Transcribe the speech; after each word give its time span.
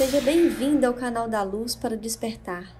Seja 0.00 0.22
bem-vindo 0.22 0.86
ao 0.86 0.94
canal 0.94 1.28
da 1.28 1.42
Luz 1.42 1.76
para 1.76 1.94
despertar. 1.94 2.74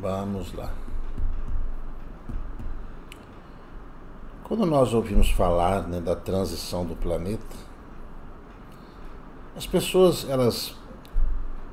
Vamos 0.00 0.52
lá. 0.52 0.74
Quando 4.42 4.66
nós 4.66 4.92
ouvimos 4.92 5.30
falar 5.30 5.86
né, 5.86 6.00
da 6.00 6.16
transição 6.16 6.84
do 6.84 6.96
planeta, 6.96 7.56
as 9.56 9.68
pessoas 9.68 10.28
elas 10.28 10.74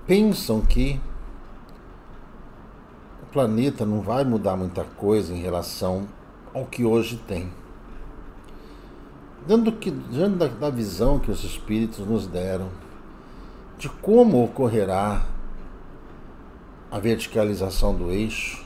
pensam 0.05 0.61
que 0.61 1.01
o 3.23 3.25
planeta 3.33 3.87
não 3.87 4.01
vai 4.01 4.23
mudar 4.23 4.55
muita 4.55 4.83
coisa 4.83 5.33
em 5.33 5.41
relação 5.41 6.07
ao 6.53 6.67
que 6.67 6.85
hoje 6.85 7.17
tem. 7.17 7.60
Dentro, 9.47 9.71
que, 9.71 9.89
diante 9.89 10.37
da, 10.37 10.47
da 10.47 10.69
visão 10.69 11.17
que 11.17 11.31
os 11.31 11.43
espíritos 11.43 11.99
nos 12.05 12.27
deram 12.27 12.69
de 13.77 13.89
como 13.89 14.43
ocorrerá 14.43 15.25
a 16.91 16.99
verticalização 16.99 17.95
do 17.95 18.11
eixo, 18.11 18.63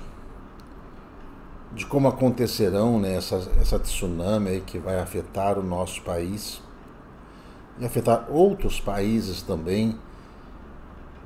de 1.71 1.85
como 1.85 2.07
acontecerão 2.09 2.99
né, 2.99 3.15
essa, 3.15 3.35
essa 3.61 3.79
tsunami 3.79 4.61
que 4.61 4.77
vai 4.77 4.99
afetar 4.99 5.57
o 5.57 5.63
nosso 5.63 6.01
país 6.01 6.61
e 7.79 7.85
afetar 7.85 8.27
outros 8.29 8.79
países 8.79 9.41
também, 9.41 9.97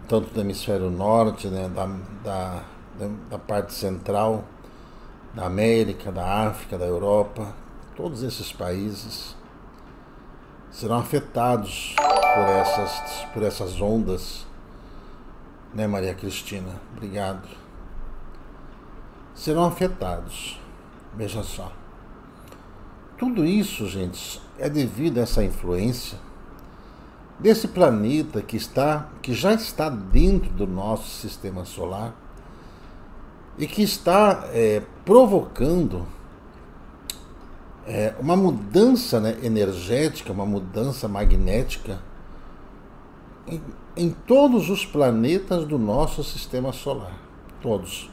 tanto 0.07 0.31
do 0.31 0.41
hemisfério 0.41 0.91
norte, 0.91 1.47
né, 1.47 1.67
da, 1.69 1.87
da, 2.23 2.63
da 3.29 3.39
parte 3.39 3.73
central, 3.73 4.43
da 5.33 5.45
América, 5.45 6.11
da 6.11 6.47
África, 6.47 6.77
da 6.77 6.85
Europa, 6.85 7.47
todos 7.95 8.21
esses 8.21 8.51
países 8.51 9.38
serão 10.71 10.97
afetados 10.97 11.95
por 11.97 12.47
essas, 12.47 13.25
por 13.33 13.43
essas 13.43 13.81
ondas, 13.81 14.45
né, 15.73 15.87
Maria 15.87 16.13
Cristina? 16.13 16.81
Obrigado. 16.95 17.47
Serão 19.33 19.65
afetados. 19.65 20.59
Veja 21.15 21.43
só. 21.43 21.71
Tudo 23.17 23.45
isso, 23.45 23.87
gente, 23.87 24.41
é 24.57 24.69
devido 24.69 25.17
a 25.17 25.21
essa 25.21 25.43
influência 25.43 26.17
desse 27.39 27.67
planeta 27.67 28.41
que 28.41 28.57
está, 28.57 29.09
que 29.21 29.33
já 29.33 29.53
está 29.53 29.89
dentro 29.89 30.49
do 30.51 30.67
nosso 30.67 31.09
sistema 31.09 31.65
solar 31.65 32.13
e 33.57 33.65
que 33.67 33.81
está 33.81 34.45
é, 34.53 34.81
provocando 35.05 36.05
é, 37.89 38.13
uma 38.19 38.35
mudança 38.35 39.19
né, 39.19 39.35
energética, 39.41 40.31
uma 40.31 40.45
mudança 40.45 41.07
magnética 41.07 41.99
em, 43.47 43.59
em 43.97 44.11
todos 44.11 44.69
os 44.69 44.85
planetas 44.85 45.65
do 45.65 45.79
nosso 45.79 46.23
sistema 46.23 46.71
solar. 46.71 47.17
Todos. 47.59 48.09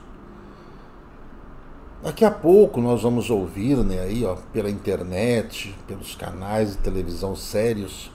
Daqui 2.02 2.24
a 2.24 2.30
pouco 2.30 2.80
nós 2.80 3.02
vamos 3.02 3.28
ouvir 3.28 3.76
né, 3.78 4.00
aí, 4.00 4.24
ó, 4.24 4.36
pela 4.50 4.70
internet, 4.70 5.74
pelos 5.86 6.14
canais 6.14 6.72
de 6.72 6.78
televisão 6.78 7.36
sérios, 7.36 8.10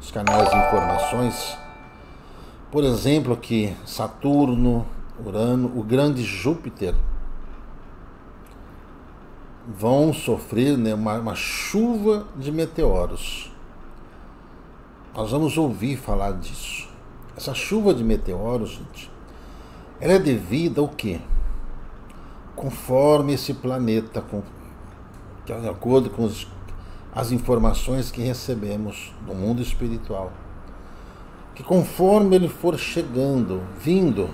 os 0.00 0.10
canais 0.10 0.50
de 0.50 0.56
informações, 0.56 1.56
por 2.70 2.82
exemplo, 2.82 3.36
que 3.36 3.74
Saturno, 3.86 4.84
Urano, 5.24 5.72
o 5.78 5.84
grande 5.84 6.24
Júpiter 6.24 6.94
vão 9.66 10.12
sofrer 10.12 10.78
né, 10.78 10.94
uma, 10.94 11.18
uma 11.18 11.34
chuva 11.34 12.26
de 12.36 12.52
meteoros. 12.52 13.50
Nós 15.14 15.30
vamos 15.30 15.56
ouvir 15.56 15.96
falar 15.96 16.32
disso. 16.32 16.88
Essa 17.36 17.54
chuva 17.54 17.92
de 17.92 18.04
meteoros, 18.04 18.70
gente, 18.70 19.10
ela 20.00 20.14
é 20.14 20.18
devida 20.18 20.80
ao 20.80 20.88
quê? 20.88 21.20
Conforme 22.54 23.34
esse 23.34 23.54
planeta, 23.54 24.20
com, 24.20 24.42
de 25.44 25.52
acordo 25.68 26.10
com 26.10 26.24
os, 26.24 26.46
as 27.14 27.32
informações 27.32 28.10
que 28.10 28.22
recebemos 28.22 29.12
do 29.26 29.34
mundo 29.34 29.60
espiritual, 29.60 30.32
que 31.54 31.62
conforme 31.62 32.36
ele 32.36 32.48
for 32.48 32.78
chegando, 32.78 33.62
vindo 33.78 34.28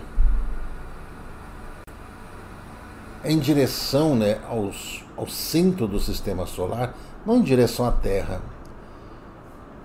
em 3.24 3.38
direção 3.38 4.16
né, 4.16 4.40
aos, 4.48 5.04
ao 5.16 5.26
centro 5.26 5.86
do 5.86 6.00
sistema 6.00 6.46
solar, 6.46 6.94
não 7.24 7.36
em 7.36 7.42
direção 7.42 7.86
à 7.86 7.92
Terra. 7.92 8.40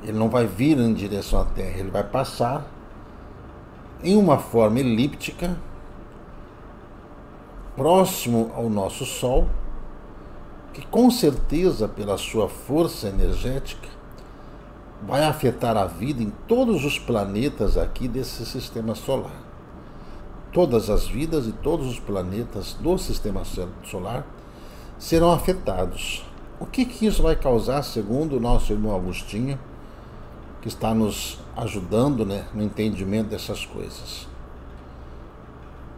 Ele 0.04 0.18
não 0.18 0.30
vai 0.30 0.46
vir 0.46 0.78
em 0.78 0.94
direção 0.94 1.42
à 1.42 1.46
Terra, 1.46 1.80
ele 1.80 1.92
vai 1.92 2.04
passar 2.04 2.66
em 4.04 4.16
uma 4.16 4.38
forma 4.38 4.80
elíptica, 4.80 5.58
próximo 7.76 8.52
ao 8.56 8.70
nosso 8.70 9.06
Sol, 9.06 9.48
que 10.74 10.86
com 10.86 11.10
certeza, 11.10 11.88
pela 11.88 12.18
sua 12.18 12.48
força 12.48 13.08
energética, 13.08 13.88
vai 15.02 15.24
afetar 15.24 15.78
a 15.78 15.86
vida 15.86 16.22
em 16.24 16.32
todos 16.48 16.86
os 16.86 16.98
planetas 16.98 17.78
aqui 17.78 18.08
desse 18.08 18.46
sistema 18.46 18.96
solar 18.96 19.47
todas 20.58 20.90
as 20.90 21.08
vidas 21.08 21.46
e 21.46 21.52
todos 21.52 21.86
os 21.86 22.00
planetas 22.00 22.76
do 22.80 22.98
sistema 22.98 23.44
solar 23.84 24.26
serão 24.98 25.32
afetados. 25.32 26.26
O 26.60 26.66
que, 26.66 26.84
que 26.84 27.06
isso 27.06 27.22
vai 27.22 27.36
causar, 27.36 27.84
segundo 27.84 28.38
o 28.38 28.40
nosso 28.40 28.74
irmão 28.74 28.96
Agostinho, 28.96 29.60
que 30.60 30.68
está 30.68 30.96
nos 30.96 31.38
ajudando 31.56 32.26
né, 32.26 32.48
no 32.56 32.64
entendimento 32.64 33.30
dessas 33.30 33.68
coisas? 33.68 34.28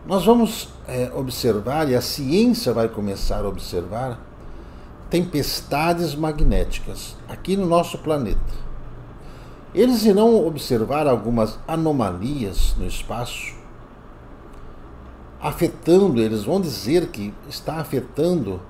Nós 0.05 0.25
vamos 0.25 0.67
é, 0.89 1.09
observar, 1.15 1.89
e 1.89 1.95
a 1.95 2.01
ciência 2.01 2.73
vai 2.73 2.89
começar 2.89 3.45
a 3.45 3.47
observar, 3.47 4.19
tempestades 5.09 6.13
magnéticas 6.15 7.15
aqui 7.29 7.55
no 7.55 7.65
nosso 7.65 7.97
planeta. 7.99 8.53
Eles 9.73 10.03
irão 10.03 10.45
observar 10.45 11.07
algumas 11.07 11.57
anomalias 11.65 12.75
no 12.77 12.85
espaço 12.85 13.57
afetando, 15.41 16.22
eles 16.22 16.44
vão 16.44 16.59
dizer 16.59 17.07
que 17.07 17.33
está 17.47 17.75
afetando 17.75 18.61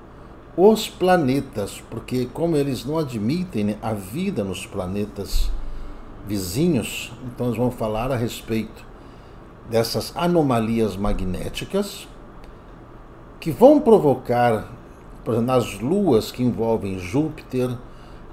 os 0.56 0.88
planetas, 0.88 1.82
porque 1.90 2.26
como 2.26 2.56
eles 2.56 2.84
não 2.84 2.98
admitem 2.98 3.64
né, 3.64 3.78
a 3.82 3.92
vida 3.92 4.44
nos 4.44 4.66
planetas 4.66 5.50
vizinhos, 6.26 7.12
então 7.26 7.46
eles 7.46 7.58
vão 7.58 7.70
falar 7.70 8.12
a 8.12 8.16
respeito 8.16 8.84
dessas 9.68 10.12
anomalias 10.16 10.96
magnéticas 10.96 12.06
que 13.38 13.50
vão 13.50 13.80
provocar 13.80 14.70
nas 15.42 15.78
luas 15.80 16.30
que 16.30 16.42
envolvem 16.42 16.98
Júpiter, 16.98 17.70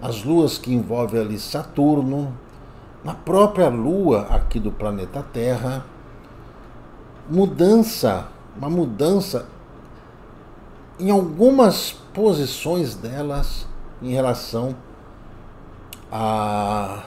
as 0.02 0.24
luas 0.24 0.58
que 0.58 0.74
envolvem 0.74 1.22
ali 1.22 1.40
Saturno, 1.40 2.34
na 3.04 3.14
própria 3.14 3.70
lua 3.70 4.28
aqui 4.30 4.60
do 4.60 4.72
planeta 4.72 5.24
Terra, 5.32 5.86
mudança, 7.30 8.28
uma 8.56 8.70
mudança 8.70 9.46
em 11.00 11.12
algumas 11.12 11.92
posições 12.14 12.96
delas 12.96 13.68
em 14.02 14.12
relação 14.12 14.76
a, 16.12 17.04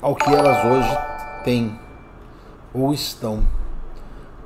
ao 0.00 0.14
que 0.14 0.28
elas 0.34 0.64
hoje 0.64 0.98
têm 1.44 1.78
ou 2.72 2.92
estão. 2.92 3.42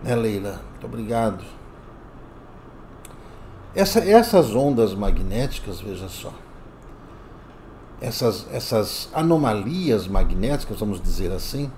Né, 0.03 0.15
Leila? 0.15 0.61
Muito 0.73 0.87
obrigado. 0.87 1.45
Essa, 3.75 4.01
essas 4.01 4.55
ondas 4.55 4.95
magnéticas, 4.95 5.81
veja 5.81 6.09
só, 6.09 6.33
essas, 8.01 8.47
essas 8.53 9.09
anomalias 9.15 10.07
magnéticas, 10.07 10.79
vamos 10.79 11.01
dizer 11.01 11.33
assim, 11.33 11.71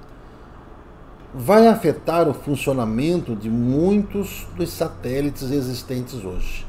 vai 1.34 1.66
afetar 1.66 2.28
o 2.28 2.32
funcionamento 2.32 3.34
de 3.34 3.50
muitos 3.50 4.46
dos 4.56 4.70
satélites 4.70 5.50
existentes 5.50 6.24
hoje, 6.24 6.64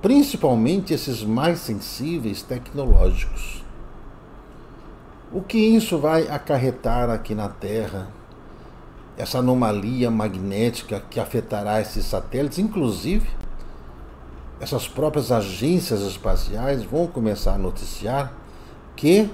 principalmente 0.00 0.94
esses 0.94 1.22
mais 1.22 1.58
sensíveis 1.58 2.40
tecnológicos. 2.40 3.62
O 5.30 5.42
que 5.42 5.58
isso 5.58 5.98
vai 5.98 6.26
acarretar 6.28 7.10
aqui 7.10 7.34
na 7.34 7.50
Terra? 7.50 8.08
Essa 9.18 9.40
anomalia 9.40 10.10
magnética 10.10 11.02
que 11.10 11.20
afetará 11.20 11.78
esses 11.80 12.06
satélites, 12.06 12.58
inclusive 12.58 13.28
essas 14.60 14.88
próprias 14.88 15.30
agências 15.30 16.00
espaciais 16.00 16.82
vão 16.84 17.06
começar 17.06 17.54
a 17.54 17.58
noticiar 17.58 18.32
que 18.96 19.30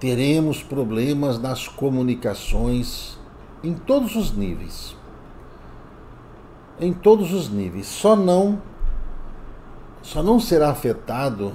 teremos 0.00 0.62
problemas 0.62 1.38
nas 1.38 1.66
comunicações 1.66 3.18
em 3.62 3.74
todos 3.74 4.14
os 4.16 4.32
níveis. 4.32 4.96
Em 6.80 6.92
todos 6.92 7.32
os 7.32 7.48
níveis. 7.48 7.86
Só 7.86 8.14
não 8.14 8.60
só 10.02 10.22
não 10.22 10.40
será 10.40 10.70
afetado 10.70 11.52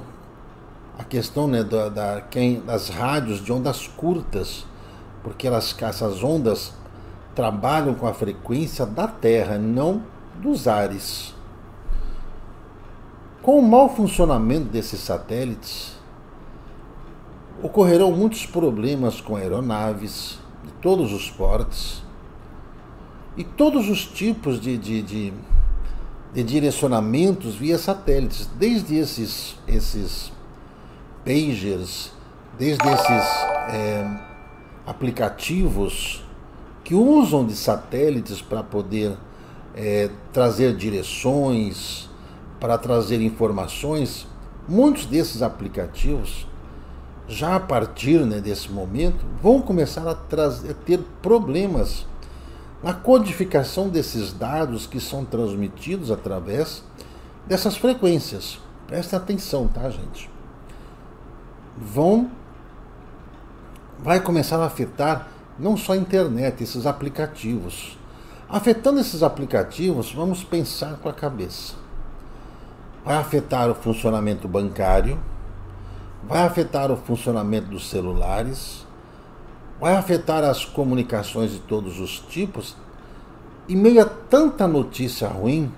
a 1.00 1.04
questão 1.04 1.48
né, 1.48 1.64
da, 1.64 1.90
da, 1.90 2.22
quem, 2.22 2.60
das 2.62 2.90
rádios 2.90 3.44
de 3.44 3.52
ondas 3.52 3.88
curtas, 3.88 4.66
porque 5.24 5.48
elas, 5.48 5.76
essas 5.82 6.24
ondas 6.24 6.74
trabalham 7.34 7.96
com 7.96 8.06
a 8.06 8.14
frequência 8.14 8.86
da 8.86 9.08
Terra, 9.08 9.58
não 9.58 10.04
dos 10.36 10.68
ares. 10.68 11.34
Com 13.42 13.58
o 13.58 13.68
mau 13.68 13.90
funcionamento 13.90 14.66
desses 14.66 15.00
satélites, 15.00 15.93
ocorrerão 17.64 18.12
muitos 18.12 18.46
problemas 18.46 19.22
com 19.22 19.38
aeronaves 19.38 20.38
de 20.66 20.72
todos 20.74 21.14
os 21.14 21.30
portes 21.30 22.04
e 23.38 23.44
todos 23.46 23.90
os 23.90 24.06
tipos 24.06 24.60
de, 24.60 24.78
de, 24.78 25.02
de, 25.02 25.34
de 26.34 26.44
direcionamentos 26.44 27.56
via 27.56 27.78
satélites, 27.78 28.50
desde 28.60 28.98
esses, 28.98 29.56
esses 29.66 30.30
pagers, 31.24 32.12
desde 32.60 32.86
esses 32.86 33.26
é, 33.70 34.20
aplicativos 34.86 36.22
que 36.84 36.94
usam 36.94 37.48
de 37.48 37.56
satélites 37.56 38.42
para 38.42 38.62
poder 38.62 39.16
é, 39.74 40.10
trazer 40.34 40.76
direções, 40.76 42.10
para 42.60 42.78
trazer 42.78 43.22
informações, 43.22 44.28
muitos 44.68 45.06
desses 45.06 45.42
aplicativos, 45.42 46.46
já 47.28 47.56
a 47.56 47.60
partir 47.60 48.20
né, 48.26 48.40
desse 48.40 48.72
momento, 48.72 49.26
vão 49.42 49.62
começar 49.62 50.08
a, 50.08 50.14
trazer, 50.14 50.72
a 50.72 50.74
ter 50.74 51.00
problemas 51.22 52.06
na 52.82 52.94
codificação 52.94 53.88
desses 53.88 54.34
dados 54.34 54.86
que 54.86 55.00
são 55.00 55.24
transmitidos 55.24 56.12
através 56.12 56.84
dessas 57.48 57.78
frequências. 57.78 58.60
Prestem 58.88 59.18
atenção, 59.18 59.68
tá, 59.68 59.90
gente? 59.90 60.30
Vão 61.78 62.30
vai 64.00 64.20
começar 64.20 64.58
a 64.58 64.66
afetar 64.66 65.30
não 65.58 65.78
só 65.78 65.94
a 65.94 65.98
internet, 65.98 66.62
esses 66.62 66.86
aplicativos. 66.86 67.98
Afetando 68.50 69.00
esses 69.00 69.24
aplicativos, 69.24 70.12
vamos 70.12 70.44
pensar 70.44 70.98
com 70.98 71.08
a 71.08 71.14
cabeça. 71.14 71.76
Vai 73.06 73.16
afetar 73.16 73.70
o 73.70 73.76
funcionamento 73.76 74.48
bancário, 74.48 75.20
vai 76.28 76.42
afetar 76.42 76.92
o 76.92 76.98
funcionamento 76.98 77.68
dos 77.68 77.90
celulares, 77.90 78.86
vai 79.80 79.96
afetar 79.96 80.44
as 80.44 80.64
comunicações 80.64 81.52
de 81.52 81.60
todos 81.60 82.00
os 82.00 82.20
tipos. 82.20 82.76
E 83.68 83.76
meio 83.76 84.02
a 84.02 84.06
tanta 84.06 84.68
notícia 84.68 85.28
ruim, 85.28 85.72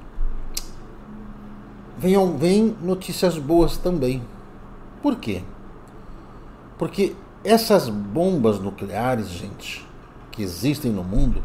vem, 1.97 2.37
vem 2.37 2.75
notícias 2.81 3.37
boas 3.37 3.77
também. 3.77 4.21
Por 5.01 5.15
quê? 5.17 5.43
Porque 6.77 7.15
essas 7.43 7.89
bombas 7.89 8.59
nucleares, 8.59 9.29
gente, 9.29 9.85
que 10.31 10.41
existem 10.41 10.91
no 10.91 11.03
mundo, 11.03 11.43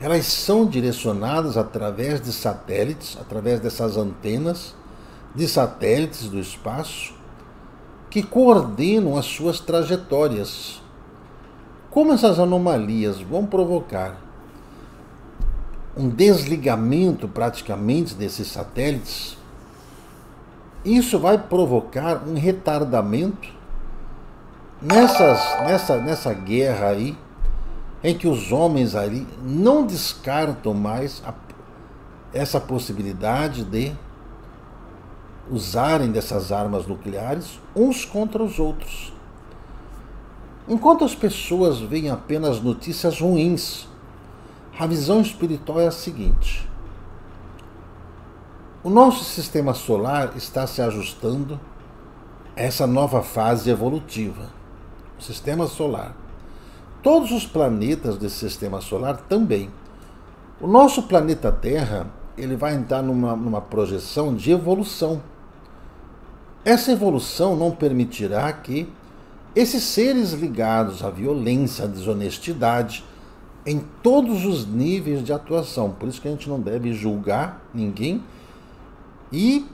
elas 0.00 0.26
são 0.26 0.66
direcionadas 0.66 1.58
através 1.58 2.20
de 2.22 2.32
satélites, 2.32 3.18
através 3.20 3.60
dessas 3.60 3.98
antenas 3.98 4.74
de 5.34 5.46
satélites 5.46 6.28
do 6.28 6.38
espaço, 6.38 7.19
que 8.10 8.22
coordenam 8.22 9.16
as 9.16 9.24
suas 9.24 9.60
trajetórias. 9.60 10.82
Como 11.88 12.12
essas 12.12 12.38
anomalias 12.38 13.20
vão 13.20 13.46
provocar 13.46 14.20
um 15.96 16.08
desligamento 16.08 17.28
praticamente 17.28 18.14
desses 18.14 18.48
satélites, 18.48 19.38
isso 20.84 21.18
vai 21.18 21.38
provocar 21.38 22.22
um 22.26 22.34
retardamento 22.34 23.48
nessas, 24.80 25.40
nessa, 25.60 25.96
nessa 25.98 26.32
guerra 26.32 26.88
aí, 26.88 27.16
em 28.02 28.16
que 28.16 28.26
os 28.26 28.50
homens 28.50 28.94
ali 28.94 29.26
não 29.42 29.86
descartam 29.86 30.72
mais 30.72 31.22
a, 31.24 31.34
essa 32.32 32.58
possibilidade 32.58 33.62
de 33.62 33.92
usarem 35.50 36.10
dessas 36.10 36.52
armas 36.52 36.86
nucleares 36.86 37.60
uns 37.74 38.04
contra 38.04 38.42
os 38.42 38.58
outros. 38.58 39.12
Enquanto 40.68 41.04
as 41.04 41.14
pessoas 41.14 41.80
veem 41.80 42.10
apenas 42.10 42.60
notícias 42.60 43.20
ruins, 43.20 43.88
a 44.78 44.86
visão 44.86 45.20
espiritual 45.20 45.80
é 45.80 45.88
a 45.88 45.92
seguinte: 45.92 46.68
o 48.82 48.88
nosso 48.88 49.24
sistema 49.24 49.74
solar 49.74 50.32
está 50.36 50.66
se 50.66 50.80
ajustando 50.80 51.60
a 52.56 52.62
essa 52.62 52.86
nova 52.86 53.22
fase 53.22 53.68
evolutiva 53.68 54.60
sistema 55.22 55.66
solar. 55.66 56.14
Todos 57.02 57.30
os 57.30 57.46
planetas 57.46 58.16
desse 58.16 58.36
sistema 58.36 58.80
solar 58.80 59.16
também. 59.28 59.70
O 60.60 60.66
nosso 60.66 61.04
planeta 61.04 61.50
Terra 61.50 62.06
ele 62.36 62.56
vai 62.56 62.74
entrar 62.74 63.02
numa, 63.02 63.34
numa 63.36 63.60
projeção 63.60 64.34
de 64.34 64.50
evolução. 64.50 65.22
Essa 66.64 66.92
evolução 66.92 67.56
não 67.56 67.70
permitirá 67.70 68.52
que 68.52 68.88
esses 69.54 69.82
seres 69.82 70.32
ligados 70.32 71.02
à 71.02 71.10
violência, 71.10 71.84
à 71.84 71.88
desonestidade, 71.88 73.04
em 73.64 73.80
todos 74.02 74.44
os 74.44 74.66
níveis 74.66 75.24
de 75.24 75.32
atuação. 75.32 75.90
Por 75.90 76.08
isso 76.08 76.20
que 76.20 76.28
a 76.28 76.30
gente 76.30 76.48
não 76.48 76.60
deve 76.60 76.92
julgar 76.92 77.64
ninguém 77.74 78.22
e 79.32 79.66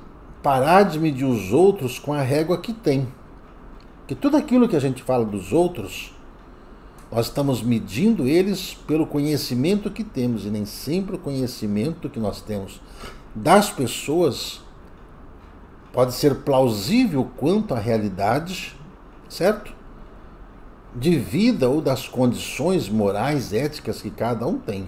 parar 0.42 0.84
de 0.84 0.98
medir 0.98 1.24
os 1.24 1.52
outros 1.52 1.98
com 1.98 2.12
a 2.12 2.22
régua 2.22 2.58
que 2.58 2.72
tem. 2.72 3.08
Que 4.06 4.14
tudo 4.14 4.36
aquilo 4.36 4.68
que 4.68 4.76
a 4.76 4.80
gente 4.80 5.02
fala 5.02 5.24
dos 5.24 5.52
outros, 5.52 6.14
nós 7.10 7.26
estamos 7.26 7.62
medindo 7.62 8.26
eles 8.28 8.74
pelo 8.86 9.06
conhecimento 9.06 9.90
que 9.90 10.04
temos 10.04 10.44
e 10.46 10.50
nem 10.50 10.64
sempre 10.64 11.16
o 11.16 11.18
conhecimento 11.18 12.08
que 12.08 12.20
nós 12.20 12.40
temos 12.40 12.80
das 13.34 13.70
pessoas 13.70 14.60
pode 15.96 16.12
ser 16.12 16.42
plausível 16.42 17.26
quanto 17.38 17.72
à 17.72 17.78
realidade, 17.78 18.76
certo? 19.30 19.72
De 20.94 21.18
vida 21.18 21.70
ou 21.70 21.80
das 21.80 22.06
condições 22.06 22.86
morais, 22.86 23.54
éticas 23.54 24.02
que 24.02 24.10
cada 24.10 24.46
um 24.46 24.58
tem. 24.58 24.86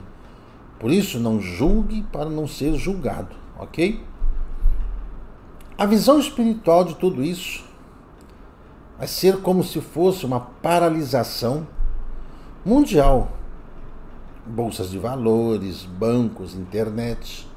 Por 0.79 0.91
isso, 0.91 1.19
não 1.19 1.41
julgue 1.41 2.03
para 2.13 2.29
não 2.29 2.47
ser 2.47 2.75
julgado, 2.75 3.35
ok? 3.59 4.05
A 5.79 5.87
visão 5.87 6.21
espiritual 6.21 6.85
de 6.85 6.95
tudo 6.97 7.25
isso 7.25 7.65
vai 8.99 9.07
ser 9.07 9.39
como 9.39 9.65
se 9.65 9.81
fosse 9.81 10.27
uma 10.27 10.41
paralisação 10.41 11.67
mundial. 12.63 13.33
Bolsas 14.45 14.91
de 14.91 14.99
valores, 14.99 15.87
bancos, 15.87 16.55
internet. 16.55 17.48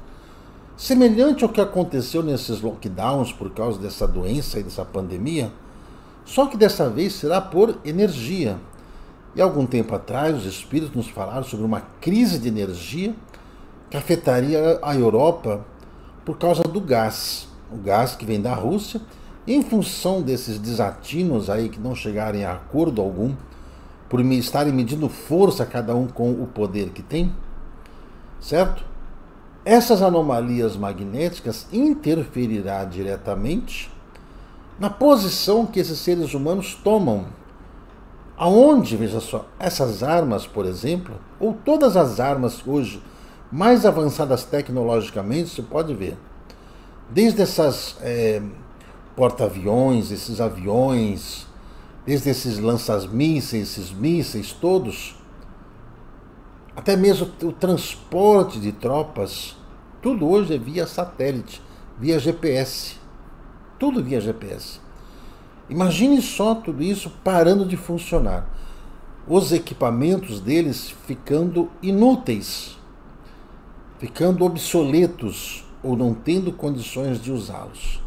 Semelhante 0.82 1.44
ao 1.44 1.48
que 1.48 1.60
aconteceu 1.60 2.24
nesses 2.24 2.60
lockdowns 2.60 3.30
por 3.30 3.50
causa 3.50 3.78
dessa 3.78 4.04
doença 4.04 4.58
e 4.58 4.64
dessa 4.64 4.84
pandemia, 4.84 5.52
só 6.24 6.46
que 6.46 6.56
dessa 6.56 6.90
vez 6.90 7.12
será 7.12 7.40
por 7.40 7.78
energia. 7.84 8.58
E 9.36 9.40
algum 9.40 9.64
tempo 9.64 9.94
atrás, 9.94 10.36
os 10.36 10.44
espíritos 10.44 10.96
nos 10.96 11.06
falaram 11.06 11.44
sobre 11.44 11.64
uma 11.64 11.82
crise 12.00 12.36
de 12.36 12.48
energia 12.48 13.14
que 13.88 13.96
afetaria 13.96 14.80
a 14.82 14.92
Europa 14.96 15.64
por 16.24 16.36
causa 16.36 16.64
do 16.64 16.80
gás. 16.80 17.46
O 17.70 17.76
gás 17.76 18.16
que 18.16 18.26
vem 18.26 18.42
da 18.42 18.52
Rússia 18.52 19.00
em 19.46 19.62
função 19.62 20.20
desses 20.20 20.58
desatinos 20.58 21.48
aí 21.48 21.68
que 21.68 21.78
não 21.78 21.94
chegarem 21.94 22.44
a 22.44 22.54
acordo 22.54 23.00
algum, 23.00 23.36
por 24.08 24.20
estarem 24.20 24.72
medindo 24.72 25.08
força 25.08 25.64
cada 25.64 25.94
um 25.94 26.08
com 26.08 26.32
o 26.32 26.48
poder 26.48 26.90
que 26.90 27.04
tem, 27.04 27.32
certo? 28.40 28.90
Essas 29.64 30.02
anomalias 30.02 30.76
magnéticas 30.76 31.68
interferirá 31.72 32.84
diretamente 32.84 33.92
na 34.78 34.90
posição 34.90 35.64
que 35.64 35.78
esses 35.78 36.00
seres 36.00 36.34
humanos 36.34 36.74
tomam. 36.82 37.26
Aonde, 38.36 38.96
veja 38.96 39.20
só, 39.20 39.46
essas 39.60 40.02
armas, 40.02 40.48
por 40.48 40.66
exemplo, 40.66 41.14
ou 41.38 41.54
todas 41.54 41.96
as 41.96 42.18
armas 42.18 42.60
hoje 42.66 43.00
mais 43.52 43.86
avançadas 43.86 44.42
tecnologicamente, 44.42 45.50
você 45.50 45.62
pode 45.62 45.94
ver, 45.94 46.16
desde 47.08 47.42
essas 47.42 47.96
é, 48.00 48.42
porta-aviões, 49.14 50.10
esses 50.10 50.40
aviões, 50.40 51.46
desde 52.04 52.30
esses 52.30 52.58
lanças-mísseis, 52.58 53.78
esses 53.78 53.92
mísseis 53.92 54.52
todos, 54.52 55.14
até 56.74 56.96
mesmo 56.96 57.30
o 57.42 57.52
transporte 57.52 58.58
de 58.58 58.72
tropas, 58.72 59.56
tudo 60.00 60.28
hoje 60.28 60.54
é 60.54 60.58
via 60.58 60.86
satélite, 60.86 61.62
via 61.98 62.18
GPS. 62.18 62.96
Tudo 63.78 64.02
via 64.02 64.20
GPS. 64.20 64.80
Imagine 65.68 66.20
só 66.22 66.54
tudo 66.54 66.82
isso 66.82 67.10
parando 67.22 67.66
de 67.66 67.76
funcionar. 67.76 68.48
Os 69.28 69.52
equipamentos 69.52 70.40
deles 70.40 70.94
ficando 71.06 71.70
inúteis, 71.80 72.76
ficando 73.98 74.44
obsoletos 74.44 75.64
ou 75.82 75.96
não 75.96 76.14
tendo 76.14 76.52
condições 76.52 77.20
de 77.20 77.30
usá-los. 77.30 78.00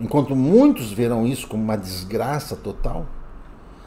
enquanto 0.00 0.34
muitos 0.34 0.90
verão 0.90 1.26
isso 1.26 1.46
como 1.46 1.62
uma 1.62 1.76
desgraça 1.76 2.56
total, 2.56 3.06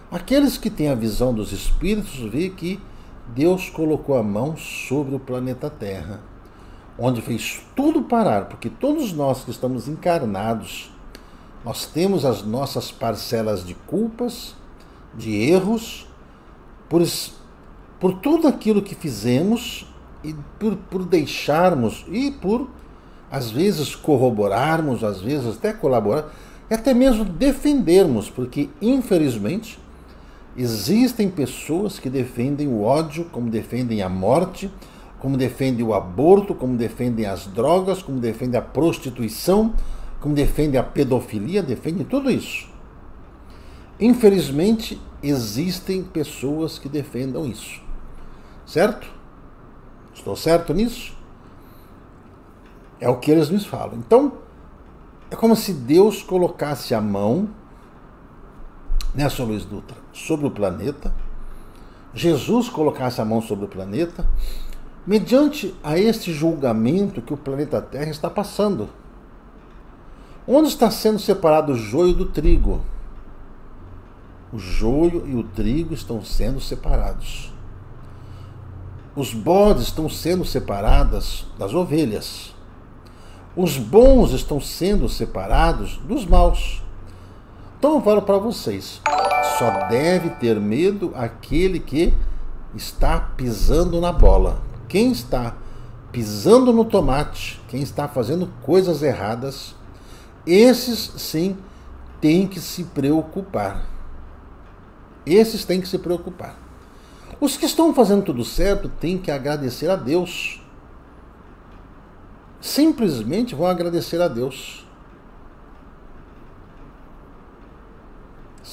aqueles 0.10 0.58
que 0.58 0.70
têm 0.70 0.90
a 0.90 0.96
visão 0.96 1.34
dos 1.34 1.52
espíritos 1.52 2.18
vê 2.32 2.50
que 2.50 2.80
Deus 3.27 3.70
colocou 3.70 4.17
a 4.17 4.24
mão 4.24 4.55
sobre 4.55 5.15
o 5.15 5.20
planeta 5.20 5.70
Terra, 5.70 6.22
onde 6.98 7.22
fez 7.22 7.62
tudo 7.75 8.03
parar, 8.03 8.46
porque 8.46 8.70
todos 8.70 9.12
nós 9.13 9.44
que 9.44 9.51
estamos 9.51 9.88
encarnados, 9.88 10.91
nós 11.63 11.86
temos 11.88 12.24
as 12.24 12.44
nossas 12.44 12.91
parcelas 12.91 13.65
de 13.65 13.74
culpas, 13.74 14.55
de 15.15 15.36
erros, 15.36 16.08
por, 16.88 17.01
por 18.00 18.13
tudo 18.20 18.48
aquilo 18.48 18.82
que 18.82 18.94
fizemos 18.94 19.88
e 20.24 20.36
por, 20.60 20.75
por 20.75 21.03
deixarmos 21.03 22.05
e 22.10 22.29
por, 22.32 22.70
às 23.32 23.50
vezes, 23.50 23.96
corroborarmos, 23.96 25.03
às 25.03 25.20
vezes 25.20 25.58
até 25.58 25.74
colaborar, 25.74 26.32
e 26.70 26.74
até 26.74 26.94
mesmo 26.94 27.25
defendermos, 27.25 28.29
porque, 28.29 28.70
infelizmente, 28.82 29.79
Existem 30.58 31.30
pessoas 31.30 32.00
que 32.00 32.10
defendem 32.10 32.68
o 32.68 32.82
ódio, 32.82 33.26
como 33.26 33.50
defendem 33.50 34.02
a 34.02 34.08
morte, 34.08 34.72
como 35.20 35.36
defendem 35.36 35.86
o 35.86 35.94
aborto, 35.94 36.56
como 36.56 36.78
defendem 36.78 37.26
as 37.26 37.48
drogas, 37.48 38.02
como 38.02 38.20
defendem 38.20 38.58
a 38.60 38.64
prostituição, 38.64 39.74
como 40.22 40.34
defendem 40.34 40.80
a 40.80 40.84
pedofilia, 40.84 41.62
defendem 41.62 42.06
tudo 42.06 42.32
isso. 42.32 42.70
Infelizmente, 44.00 45.02
existem 45.22 46.04
pessoas 46.04 46.80
que 46.80 46.88
defendam 46.88 47.46
isso. 47.46 47.82
Certo? 48.66 49.08
Estou 50.14 50.36
certo 50.36 50.74
nisso? 50.74 51.16
É 53.00 53.10
o 53.10 53.18
que 53.18 53.30
eles 53.30 53.50
nos 53.50 53.66
falam. 53.66 53.98
Então, 53.98 54.34
é 55.30 55.36
como 55.36 55.56
se 55.56 55.74
Deus 55.74 56.24
colocasse 56.24 56.96
a 56.96 57.02
mão 57.02 57.50
nessa 59.16 59.44
Luiz 59.44 59.64
Dutra, 59.64 59.98
sobre 60.14 60.46
o 60.46 60.52
planeta, 60.52 61.14
Jesus 62.14 62.70
colocasse 62.70 63.20
a 63.22 63.26
mão 63.26 63.42
sobre 63.42 63.66
o 63.66 63.68
planeta, 63.68 64.28
mediante 65.06 65.74
a 65.84 65.98
este 65.98 66.34
julgamento 66.34 67.22
que 67.22 67.34
o 67.34 67.38
planeta 67.38 67.82
Terra 67.82 68.10
está 68.10 68.30
passando. 68.30 68.90
Onde 70.48 70.68
está 70.70 70.92
sendo 70.92 71.20
separado 71.20 71.74
o 71.74 71.76
joio 71.76 72.14
do 72.14 72.26
trigo? 72.26 72.82
O 74.54 74.60
joio 74.60 75.28
e 75.28 75.36
o 75.36 75.44
trigo 75.44 75.94
estão 75.94 76.24
sendo 76.24 76.62
separados. 76.62 77.52
Os 79.16 79.34
bodes 79.34 79.84
estão 79.84 80.10
sendo 80.10 80.46
separados 80.46 81.48
das 81.58 81.74
ovelhas. 81.74 82.54
Os 83.56 83.78
bons 83.78 84.32
estão 84.32 84.60
sendo 84.60 85.08
separados 85.08 85.98
dos 86.06 86.26
maus. 86.26 86.85
Então 87.86 87.98
eu 87.98 88.01
falo 88.01 88.24
para 88.24 88.39
vocês: 88.39 89.00
só 89.60 89.88
deve 89.88 90.32
ter 90.32 90.60
medo 90.60 91.12
aquele 91.13 91.80
que 91.80 92.12
está 92.74 93.20
pisando 93.20 94.01
na 94.01 94.12
bola. 94.12 94.60
Quem 94.88 95.12
está 95.12 95.56
pisando 96.12 96.74
no 96.74 96.84
tomate, 96.84 97.62
quem 97.68 97.84
está 97.84 98.08
fazendo 98.08 98.51
coisas 98.63 99.04
erradas, 99.04 99.75
esses 100.48 101.12
sim 101.22 101.56
têm 102.20 102.48
que 102.48 102.60
se 102.60 102.86
preocupar. 102.86 103.86
Esses 105.24 105.63
têm 105.63 105.80
que 105.80 105.88
se 105.88 106.00
preocupar. 106.00 106.58
Os 107.39 107.56
que 107.56 107.68
estão 107.68 107.94
fazendo 107.94 108.24
tudo 108.24 108.44
certo 108.44 108.89
têm 108.89 109.20
que 109.20 109.30
agradecer 109.30 109.92
a 109.92 109.96
Deus. 109.96 110.60
Simplesmente 112.60 113.54
vão 113.54 113.68
agradecer 113.68 114.20
a 114.24 114.27
Deus. 114.27 114.85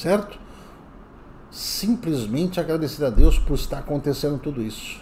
Certo? 0.02 0.38
Simplesmente 1.50 2.59
agradecer 2.59 3.04
a 3.04 3.11
Deus 3.11 3.38
por 3.38 3.54
estar 3.54 3.78
acontecendo 3.78 4.38
tudo 4.38 4.61
isso. 4.61 5.00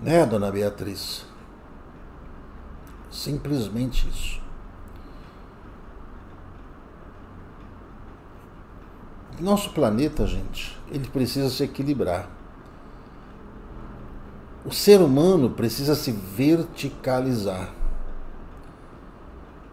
Né, 0.00 0.24
dona 0.24 0.52
Beatriz? 0.52 1.26
Simplesmente 3.10 4.08
isso. 4.08 4.40
Nosso 9.40 9.70
planeta, 9.70 10.26
gente, 10.26 10.78
ele 10.90 11.08
precisa 11.08 11.50
se 11.50 11.64
equilibrar. 11.64 12.28
O 14.64 14.72
ser 14.72 15.00
humano 15.00 15.50
precisa 15.50 15.94
se 15.94 16.12
verticalizar. 16.12 17.72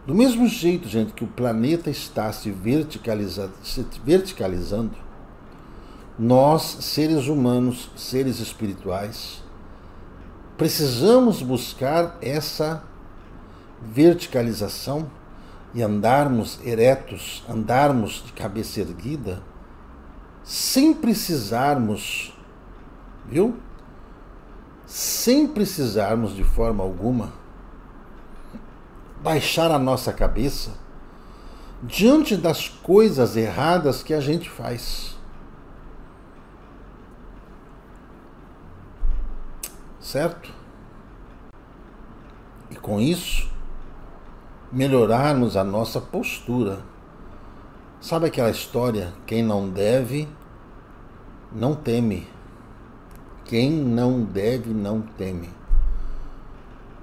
Do 0.06 0.14
mesmo 0.14 0.48
jeito, 0.48 0.90
gente, 0.90 1.14
que 1.14 1.24
o 1.24 1.28
planeta 1.28 1.90
está 1.90 2.32
se, 2.34 2.54
se 3.64 3.88
verticalizando, 4.04 4.92
nós, 6.20 6.62
seres 6.82 7.28
humanos, 7.28 7.90
seres 7.96 8.40
espirituais, 8.40 9.42
precisamos 10.58 11.42
buscar 11.42 12.18
essa 12.22 12.84
verticalização 13.82 15.10
e 15.74 15.82
andarmos 15.82 16.60
eretos, 16.66 17.42
andarmos 17.50 18.24
de 18.26 18.34
cabeça 18.34 18.82
erguida, 18.82 19.42
sem 20.44 20.94
precisarmos, 20.94 22.38
viu? 23.26 23.56
Sem 24.86 25.48
precisarmos 25.48 26.36
de 26.36 26.44
forma 26.44 26.84
alguma 26.84 27.42
baixar 29.24 29.72
a 29.72 29.80
nossa 29.80 30.12
cabeça 30.12 30.72
diante 31.82 32.36
das 32.36 32.68
coisas 32.68 33.38
erradas 33.38 34.04
que 34.04 34.14
a 34.14 34.20
gente 34.20 34.50
faz. 34.50 35.18
Certo? 40.02 40.54
E 42.70 42.76
com 42.76 43.00
isso, 43.00 43.50
melhorarmos 44.72 45.56
a 45.56 45.64
nossa 45.64 46.02
postura. 46.02 46.80
Sabe 48.02 48.28
aquela 48.28 48.50
história? 48.50 49.14
Quem 49.26 49.42
não 49.42 49.70
deve, 49.70 50.28
não 51.50 51.74
teme. 51.74 52.28
Quem 53.46 53.72
não 53.72 54.22
deve, 54.22 54.74
não 54.74 55.02
teme. 55.02 55.63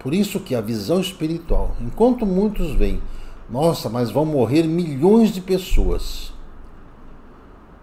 Por 0.01 0.15
isso 0.15 0.41
que 0.41 0.55
a 0.55 0.63
visão 0.63 0.99
espiritual, 0.99 1.77
enquanto 1.79 2.25
muitos 2.25 2.73
veem, 2.73 3.03
nossa, 3.51 3.91
mas 3.91 4.11
vão 4.11 4.25
morrer 4.25 4.63
milhões 4.63 5.31
de 5.31 5.43
pessoas. 5.43 6.33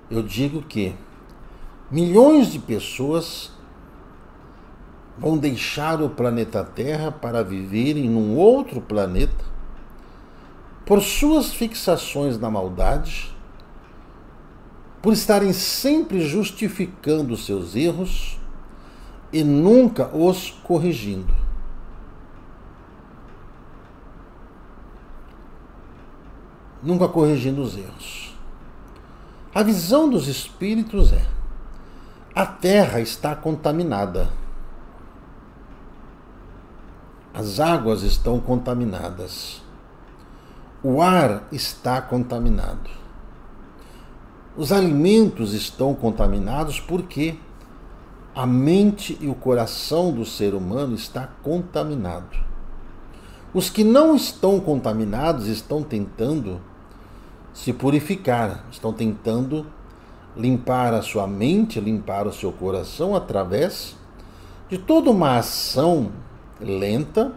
Eu 0.10 0.24
digo 0.24 0.64
que 0.64 0.96
milhões 1.92 2.52
de 2.52 2.58
pessoas 2.58 3.52
vão 5.16 5.38
deixar 5.38 6.02
o 6.02 6.10
planeta 6.10 6.64
Terra 6.64 7.12
para 7.12 7.44
viverem 7.44 8.10
num 8.10 8.36
outro 8.36 8.82
planeta 8.82 9.46
por 10.86 11.02
suas 11.02 11.54
fixações 11.54 12.40
na 12.40 12.50
maldade, 12.50 13.32
por 15.02 15.14
estarem 15.14 15.54
sempre 15.54 16.22
justificando 16.22 17.38
seus 17.38 17.76
erros 17.76 18.40
e 19.32 19.44
nunca 19.44 20.08
os 20.16 20.50
corrigindo. 20.64 21.47
Nunca 26.88 27.06
corrigindo 27.10 27.62
os 27.62 27.78
erros. 27.78 28.34
A 29.54 29.62
visão 29.62 30.10
dos 30.10 30.30
espíritos 30.30 31.12
é: 31.12 31.26
a 32.34 32.46
terra 32.46 33.02
está 33.02 33.36
contaminada. 33.36 34.30
As 37.34 37.60
águas 37.60 38.04
estão 38.04 38.40
contaminadas. 38.40 39.62
O 40.82 41.02
ar 41.02 41.44
está 41.52 42.02
contaminado. 42.02 42.90
Os 44.56 44.72
alimentos 44.72 45.54
estão 45.54 45.94
contaminados 45.94 46.80
porque 46.80 47.38
a 48.34 48.46
mente 48.46 49.18
e 49.20 49.28
o 49.28 49.36
coração 49.36 50.12
do 50.12 50.26
ser 50.26 50.54
humano 50.54 50.96
está 50.96 51.28
contaminado. 51.44 52.38
Os 53.54 53.70
que 53.70 53.84
não 53.84 54.16
estão 54.16 54.60
contaminados 54.60 55.48
estão 55.48 55.84
tentando 55.84 56.62
se 57.58 57.74
purificar, 57.74 58.64
estão 58.72 58.94
tentando 58.94 59.66
limpar 60.36 60.94
a 60.94 61.02
sua 61.02 61.26
mente, 61.26 61.80
limpar 61.80 62.28
o 62.28 62.32
seu 62.32 62.52
coração 62.52 63.16
através 63.16 63.96
de 64.70 64.78
toda 64.78 65.10
uma 65.10 65.38
ação 65.38 66.12
lenta, 66.62 67.34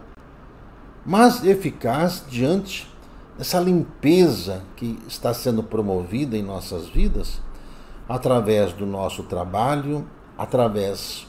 mas 1.03 1.43
eficaz 1.43 2.23
diante 2.29 2.87
dessa 3.35 3.59
limpeza 3.59 4.61
que 4.75 4.99
está 5.07 5.33
sendo 5.33 5.63
promovida 5.63 6.37
em 6.37 6.43
nossas 6.43 6.87
vidas 6.87 7.41
através 8.07 8.73
do 8.73 8.85
nosso 8.85 9.23
trabalho, 9.23 10.07
através 10.37 11.25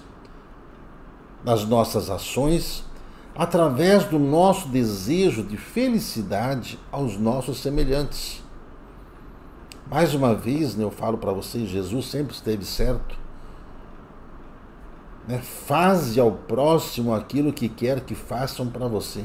das 1.43 1.65
nossas 1.65 2.11
ações, 2.11 2.85
através 3.35 4.05
do 4.05 4.19
nosso 4.19 4.69
desejo 4.69 5.43
de 5.43 5.57
felicidade 5.57 6.79
aos 6.93 7.17
nossos 7.17 7.63
semelhantes. 7.63 8.42
Mais 9.91 10.15
uma 10.15 10.35
vez, 10.35 10.75
né, 10.75 10.85
eu 10.85 10.91
falo 10.91 11.19
para 11.19 11.33
vocês, 11.33 11.69
Jesus 11.69 12.07
sempre 12.07 12.35
esteve 12.35 12.65
certo. 12.65 13.17
Né? 15.27 15.39
Faze 15.39 16.19
ao 16.19 16.33
próximo 16.33 17.15
aquilo 17.15 17.53
que 17.53 17.69
quer 17.69 18.01
que 18.01 18.15
façam 18.15 18.69
para 18.69 18.89
você. 18.89 19.25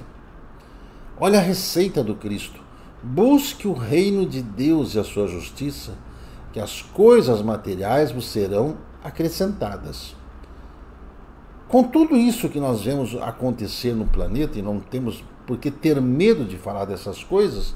Olha 1.20 1.40
a 1.40 1.42
receita 1.42 2.04
do 2.04 2.16
Cristo. 2.16 2.62
Busque 3.02 3.68
o 3.68 3.74
reino 3.74 4.26
de 4.26 4.42
Deus 4.42 4.96
e 4.96 5.00
a 5.00 5.04
sua 5.04 5.28
justiça, 5.28 5.94
que 6.52 6.60
as 6.60 6.82
coisas 6.82 7.42
materiais 7.42 8.12
vos 8.12 8.28
serão 8.28 8.78
acrescentadas. 9.04 10.16
Com 11.68 11.84
tudo 11.84 12.16
isso 12.16 12.50
que 12.50 12.60
nós 12.60 12.82
vemos 12.82 13.16
acontecer 13.16 13.94
no 13.94 14.06
planeta, 14.06 14.58
e 14.58 14.62
não 14.62 14.80
temos 14.80 15.24
por 15.46 15.58
que 15.58 15.70
ter 15.70 16.02
medo 16.02 16.46
de 16.46 16.58
falar 16.58 16.86
dessas 16.86 17.24
coisas, 17.24 17.76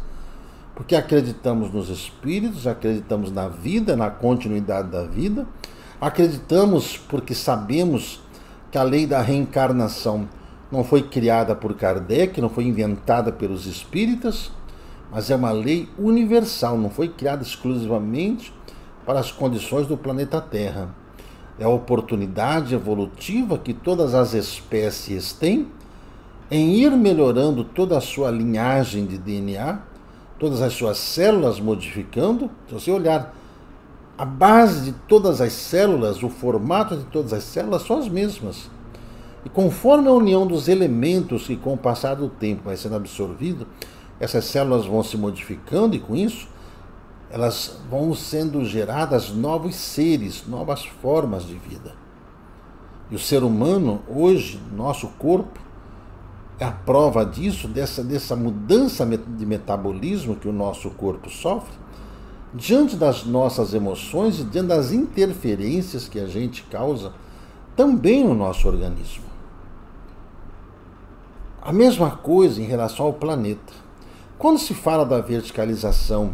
porque 0.81 0.95
acreditamos 0.95 1.71
nos 1.71 1.89
espíritos, 1.89 2.65
acreditamos 2.65 3.31
na 3.31 3.47
vida, 3.47 3.95
na 3.95 4.09
continuidade 4.09 4.89
da 4.89 5.03
vida, 5.03 5.45
acreditamos 6.01 6.97
porque 6.97 7.35
sabemos 7.35 8.19
que 8.71 8.79
a 8.79 8.83
lei 8.83 9.05
da 9.05 9.21
reencarnação 9.21 10.27
não 10.71 10.83
foi 10.83 11.03
criada 11.03 11.55
por 11.55 11.75
Kardec, 11.75 12.41
não 12.41 12.49
foi 12.49 12.63
inventada 12.63 13.31
pelos 13.31 13.67
espíritas, 13.67 14.51
mas 15.11 15.29
é 15.29 15.35
uma 15.35 15.51
lei 15.51 15.87
universal, 15.99 16.79
não 16.79 16.89
foi 16.89 17.09
criada 17.09 17.43
exclusivamente 17.43 18.51
para 19.05 19.19
as 19.19 19.31
condições 19.31 19.85
do 19.85 19.95
planeta 19.95 20.41
Terra. 20.41 20.89
É 21.59 21.63
a 21.63 21.69
oportunidade 21.69 22.73
evolutiva 22.73 23.55
que 23.55 23.71
todas 23.71 24.15
as 24.15 24.33
espécies 24.33 25.31
têm 25.31 25.67
em 26.49 26.73
ir 26.73 26.89
melhorando 26.93 27.63
toda 27.63 27.99
a 27.99 28.01
sua 28.01 28.31
linhagem 28.31 29.05
de 29.05 29.19
DNA, 29.19 29.90
todas 30.41 30.59
as 30.59 30.73
suas 30.73 30.97
células 30.97 31.59
modificando. 31.59 32.49
Se 32.67 32.73
você 32.73 32.89
olhar 32.89 33.31
a 34.17 34.25
base 34.25 34.85
de 34.85 34.91
todas 35.07 35.39
as 35.39 35.53
células, 35.53 36.23
o 36.23 36.29
formato 36.29 36.97
de 36.97 37.03
todas 37.03 37.31
as 37.31 37.43
células 37.43 37.83
são 37.83 37.99
as 37.99 38.09
mesmas. 38.09 38.67
E 39.45 39.49
conforme 39.49 40.07
a 40.07 40.11
união 40.11 40.47
dos 40.47 40.67
elementos 40.67 41.45
que 41.45 41.55
com 41.55 41.73
o 41.73 41.77
passar 41.77 42.15
do 42.15 42.27
tempo 42.27 42.63
vai 42.65 42.75
sendo 42.75 42.95
absorvido, 42.95 43.67
essas 44.19 44.45
células 44.45 44.87
vão 44.87 45.03
se 45.03 45.15
modificando 45.15 45.95
e 45.95 45.99
com 45.99 46.15
isso 46.15 46.47
elas 47.29 47.77
vão 47.87 48.13
sendo 48.15 48.65
geradas 48.65 49.29
novos 49.29 49.75
seres, 49.75 50.45
novas 50.47 50.83
formas 50.83 51.45
de 51.45 51.53
vida. 51.53 51.93
E 53.11 53.15
o 53.15 53.19
ser 53.19 53.43
humano, 53.43 54.01
hoje, 54.09 54.59
nosso 54.75 55.07
corpo, 55.19 55.59
a 56.63 56.71
prova 56.71 57.25
disso, 57.25 57.67
dessa, 57.67 58.03
dessa 58.03 58.35
mudança 58.35 59.05
de 59.05 59.45
metabolismo 59.45 60.35
que 60.35 60.47
o 60.47 60.53
nosso 60.53 60.91
corpo 60.91 61.29
sofre, 61.29 61.73
diante 62.53 62.95
das 62.95 63.25
nossas 63.25 63.73
emoções 63.73 64.39
e 64.39 64.43
diante 64.43 64.67
das 64.67 64.91
interferências 64.91 66.07
que 66.07 66.19
a 66.19 66.27
gente 66.27 66.63
causa 66.63 67.13
também 67.75 68.23
no 68.23 68.35
nosso 68.35 68.67
organismo. 68.67 69.23
A 71.61 71.71
mesma 71.71 72.11
coisa 72.11 72.61
em 72.61 72.65
relação 72.65 73.07
ao 73.07 73.13
planeta. 73.13 73.73
Quando 74.37 74.59
se 74.59 74.73
fala 74.73 75.05
da 75.05 75.19
verticalização 75.19 76.33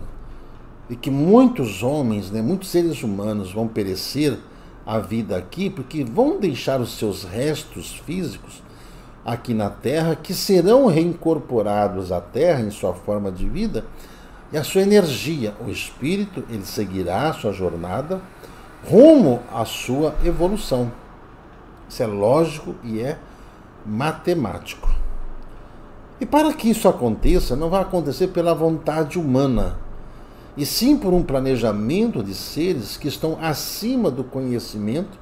e 0.89 0.96
que 0.96 1.12
muitos 1.12 1.84
homens, 1.84 2.31
né, 2.31 2.41
muitos 2.41 2.69
seres 2.69 3.03
humanos 3.03 3.51
vão 3.51 3.67
perecer 3.67 4.38
a 4.86 5.00
vida 5.00 5.38
aqui 5.38 5.69
porque 5.69 6.03
vão 6.03 6.39
deixar 6.39 6.79
os 6.79 6.98
seus 6.98 7.24
restos 7.24 7.93
físicos 7.93 8.67
aqui 9.27 9.53
na 9.53 9.69
Terra 9.69 10.15
que 10.15 10.34
serão 10.34 10.86
reincorporados 10.86 12.13
à 12.13 12.22
Terra 12.22 12.62
em 12.62 12.72
sua 12.72 12.93
forma 12.93 13.29
de 13.29 13.48
vida 13.50 13.84
e 14.53 14.57
a 14.57 14.63
sua 14.63 14.81
energia, 14.81 15.53
o 15.60 15.69
espírito, 15.69 16.46
ele 16.50 16.65
seguirá 16.65 17.29
a 17.29 17.34
sua 17.34 17.51
jornada 17.51 18.22
rumo 18.90 19.42
à 19.53 19.66
sua 19.66 20.16
evolução. 20.24 20.90
Isso 21.90 22.01
é 22.01 22.07
lógico 22.07 22.74
e 22.81 23.01
é 23.01 23.18
matemático. 23.85 24.90
E 26.22 26.25
para 26.25 26.53
que 26.53 26.70
isso 26.70 26.87
aconteça, 26.87 27.55
não 27.55 27.70
vai 27.70 27.81
acontecer 27.81 28.27
pela 28.27 28.55
vontade 28.55 29.20
humana 29.20 29.77
e 30.55 30.66
sim 30.66 30.98
por 30.98 31.13
um 31.13 31.22
planejamento 31.22 32.24
de 32.24 32.33
seres 32.33 32.96
que 32.96 33.09
estão 33.09 33.37
acima 33.42 34.09
do 34.09 34.24
conhecimento 34.24 35.20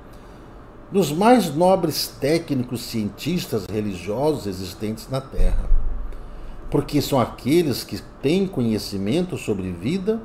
dos 0.92 1.12
mais 1.12 1.54
nobres 1.56 2.08
técnicos, 2.20 2.82
cientistas, 2.82 3.66
religiosos 3.66 4.46
existentes 4.46 5.10
na 5.10 5.20
Terra. 5.20 5.70
Porque 6.70 7.02
são 7.02 7.20
aqueles 7.20 7.84
que 7.84 8.02
têm 8.22 8.48
conhecimento 8.48 9.38
sobre 9.38 9.72
vida, 9.72 10.22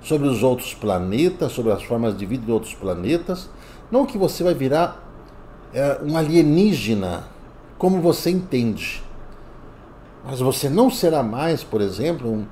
sobre 0.00 0.28
os 0.28 0.42
outros 0.42 0.74
planetas, 0.74 1.52
sobre 1.52 1.72
as 1.72 1.82
formas 1.82 2.16
de 2.16 2.24
vida 2.26 2.44
de 2.44 2.52
outros 2.52 2.74
planetas. 2.74 3.48
Não 3.90 4.06
que 4.06 4.18
você 4.18 4.44
vai 4.44 4.54
virar 4.54 5.04
é, 5.72 6.00
um 6.02 6.16
alienígena, 6.16 7.24
como 7.76 8.00
você 8.00 8.30
entende. 8.30 9.02
Mas 10.24 10.40
você 10.40 10.68
não 10.68 10.90
será 10.90 11.22
mais, 11.22 11.64
por 11.64 11.80
exemplo, 11.80 12.30
um, 12.30 12.46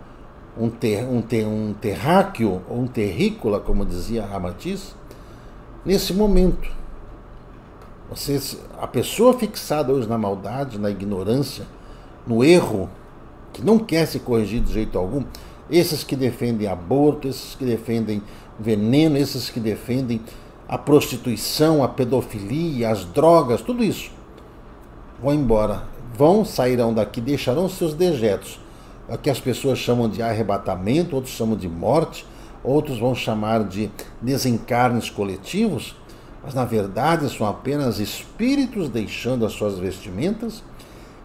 um, 0.58 0.70
ter, 0.70 1.04
um, 1.04 1.20
ter, 1.20 1.46
um 1.46 1.74
terráqueo 1.74 2.62
ou 2.68 2.80
um 2.80 2.86
terrícola, 2.86 3.60
como 3.60 3.84
dizia 3.84 4.24
Ramatiz, 4.24 4.94
nesse 5.84 6.14
momento. 6.14 6.68
Você, 8.10 8.40
a 8.80 8.86
pessoa 8.86 9.36
fixada 9.36 9.92
hoje 9.92 10.08
na 10.08 10.16
maldade, 10.16 10.78
na 10.78 10.90
ignorância, 10.90 11.66
no 12.26 12.44
erro, 12.44 12.88
que 13.52 13.62
não 13.62 13.78
quer 13.78 14.06
se 14.06 14.20
corrigir 14.20 14.60
de 14.60 14.72
jeito 14.72 14.96
algum, 14.96 15.24
esses 15.68 16.04
que 16.04 16.14
defendem 16.14 16.68
aborto, 16.68 17.26
esses 17.26 17.54
que 17.54 17.64
defendem 17.64 18.22
veneno, 18.58 19.16
esses 19.16 19.50
que 19.50 19.58
defendem 19.58 20.20
a 20.68 20.78
prostituição, 20.78 21.82
a 21.82 21.88
pedofilia, 21.88 22.90
as 22.90 23.04
drogas, 23.04 23.60
tudo 23.60 23.82
isso, 23.82 24.10
vão 25.20 25.34
embora, 25.34 25.84
vão, 26.14 26.44
sairão 26.44 26.94
daqui, 26.94 27.20
deixarão 27.20 27.68
seus 27.68 27.94
dejetos. 27.94 28.60
É 29.08 29.16
que 29.16 29.30
as 29.30 29.38
pessoas 29.38 29.78
chamam 29.78 30.08
de 30.08 30.22
arrebatamento, 30.22 31.14
outros 31.14 31.34
chamam 31.34 31.56
de 31.56 31.68
morte, 31.68 32.26
outros 32.62 32.98
vão 32.98 33.14
chamar 33.14 33.64
de 33.64 33.90
desencarnes 34.20 35.08
coletivos, 35.08 35.94
mas 36.46 36.54
na 36.54 36.64
verdade 36.64 37.28
são 37.28 37.44
apenas 37.44 37.98
espíritos 37.98 38.88
deixando 38.88 39.44
as 39.44 39.52
suas 39.52 39.80
vestimentas 39.80 40.62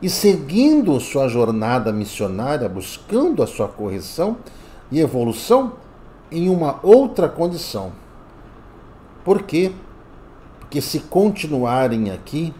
e 0.01 0.09
seguindo 0.09 0.99
sua 0.99 1.27
jornada 1.27 1.93
missionária, 1.93 2.67
buscando 2.67 3.43
a 3.43 3.47
sua 3.47 3.67
correção 3.67 4.37
e 4.91 4.99
evolução 4.99 5.73
em 6.31 6.49
uma 6.49 6.79
outra 6.81 7.29
condição. 7.29 7.91
Por 9.23 9.43
quê? 9.43 9.71
Porque 10.59 10.81
se 10.81 11.01
continuarem 11.01 12.09
aqui 12.09 12.51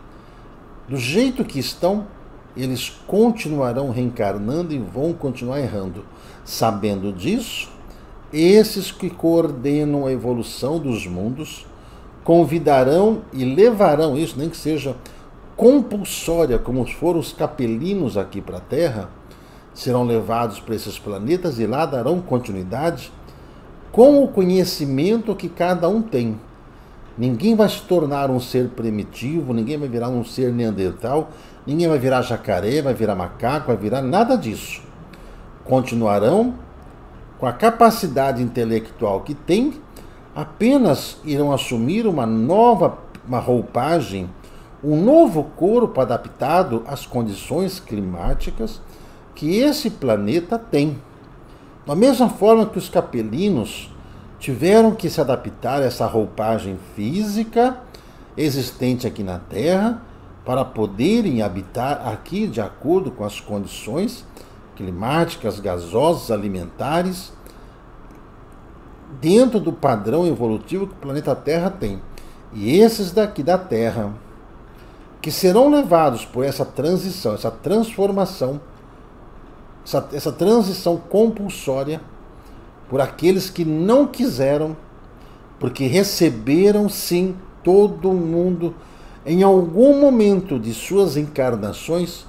do 0.87 0.97
jeito 0.97 1.43
que 1.43 1.57
estão, 1.57 2.05
eles 2.55 2.91
continuarão 3.07 3.89
reencarnando 3.89 4.71
e 4.71 4.77
vão 4.77 5.13
continuar 5.13 5.59
errando. 5.59 6.05
Sabendo 6.45 7.11
disso, 7.11 7.71
esses 8.31 8.91
que 8.91 9.09
coordenam 9.09 10.05
a 10.05 10.11
evolução 10.11 10.77
dos 10.77 11.07
mundos 11.07 11.65
convidarão 12.23 13.21
e 13.33 13.43
levarão 13.43 14.17
isso, 14.17 14.37
nem 14.37 14.49
que 14.49 14.57
seja 14.57 14.95
compulsória, 15.55 16.57
como 16.57 16.85
foram 16.85 17.19
os 17.19 17.33
capelinos 17.33 18.17
aqui 18.17 18.41
para 18.41 18.57
a 18.57 18.61
Terra, 18.61 19.09
serão 19.73 20.03
levados 20.03 20.59
para 20.59 20.75
esses 20.75 20.97
planetas 20.99 21.59
e 21.59 21.65
lá 21.65 21.85
darão 21.85 22.19
continuidade 22.21 23.11
com 23.91 24.23
o 24.23 24.27
conhecimento 24.27 25.35
que 25.35 25.49
cada 25.49 25.87
um 25.87 26.01
tem. 26.01 26.39
Ninguém 27.17 27.55
vai 27.55 27.67
se 27.69 27.81
tornar 27.81 28.31
um 28.31 28.39
ser 28.39 28.69
primitivo, 28.69 29.53
ninguém 29.53 29.77
vai 29.77 29.87
virar 29.87 30.09
um 30.09 30.23
ser 30.23 30.51
neandertal, 30.51 31.29
Ninguém 31.65 31.87
vai 31.87 31.99
virar 31.99 32.23
jacaré, 32.23 32.81
vai 32.81 32.93
virar 32.93 33.15
macaco, 33.15 33.67
vai 33.67 33.77
virar 33.77 34.01
nada 34.01 34.35
disso. 34.35 34.81
Continuarão 35.63 36.55
com 37.37 37.45
a 37.45 37.53
capacidade 37.53 38.41
intelectual 38.41 39.21
que 39.21 39.35
têm, 39.35 39.79
apenas 40.35 41.17
irão 41.23 41.51
assumir 41.51 42.07
uma 42.07 42.25
nova 42.25 42.97
uma 43.27 43.39
roupagem, 43.39 44.29
um 44.83 45.01
novo 45.01 45.43
corpo 45.55 46.01
adaptado 46.01 46.83
às 46.87 47.05
condições 47.05 47.79
climáticas 47.79 48.81
que 49.35 49.57
esse 49.57 49.89
planeta 49.89 50.57
tem. 50.57 50.97
Da 51.85 51.95
mesma 51.95 52.29
forma 52.29 52.65
que 52.65 52.77
os 52.77 52.89
capelinos 52.89 53.89
tiveram 54.39 54.93
que 54.93 55.09
se 55.09 55.21
adaptar 55.21 55.81
a 55.81 55.85
essa 55.85 56.05
roupagem 56.05 56.77
física 56.95 57.77
existente 58.35 59.05
aqui 59.05 59.23
na 59.23 59.37
Terra, 59.39 60.01
para 60.43 60.65
poderem 60.65 61.43
habitar 61.43 62.07
aqui 62.07 62.47
de 62.47 62.59
acordo 62.59 63.11
com 63.11 63.23
as 63.23 63.39
condições 63.39 64.25
climáticas, 64.75 65.59
gasosas, 65.59 66.31
alimentares, 66.31 67.31
dentro 69.19 69.59
do 69.59 69.73
padrão 69.73 70.25
evolutivo 70.25 70.87
que 70.87 70.93
o 70.93 70.97
planeta 70.97 71.35
Terra 71.35 71.69
tem. 71.69 72.01
E 72.53 72.77
esses 72.79 73.11
daqui 73.11 73.41
da 73.43 73.57
Terra, 73.57 74.13
que 75.21 75.31
serão 75.31 75.69
levados 75.69 76.25
por 76.25 76.43
essa 76.43 76.65
transição, 76.65 77.33
essa 77.33 77.51
transformação, 77.51 78.59
essa, 79.85 80.09
essa 80.13 80.31
transição 80.31 80.97
compulsória 80.97 82.01
por 82.89 83.01
aqueles 83.01 83.49
que 83.49 83.63
não 83.63 84.05
quiseram, 84.05 84.75
porque 85.59 85.85
receberam 85.87 86.89
sim 86.89 87.35
todo 87.63 88.11
mundo 88.11 88.75
em 89.25 89.43
algum 89.43 89.99
momento 89.99 90.59
de 90.59 90.73
suas 90.73 91.15
encarnações 91.15 92.25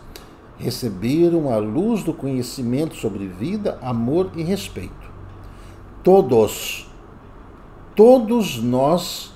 receberam 0.59 1.51
a 1.51 1.57
luz 1.57 2.03
do 2.05 2.13
conhecimento 2.13 2.95
sobre 2.97 3.27
vida, 3.27 3.79
amor 3.81 4.31
e 4.37 4.43
respeito. 4.43 5.02
Todos, 6.03 6.91
todos 7.95 8.61
nós 8.61 9.33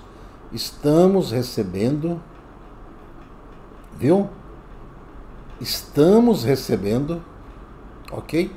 estamos 0.52 1.30
recebendo, 1.30 2.20
viu? 3.96 4.28
Estamos 5.60 6.42
recebendo, 6.42 7.22
ok? 8.10 8.50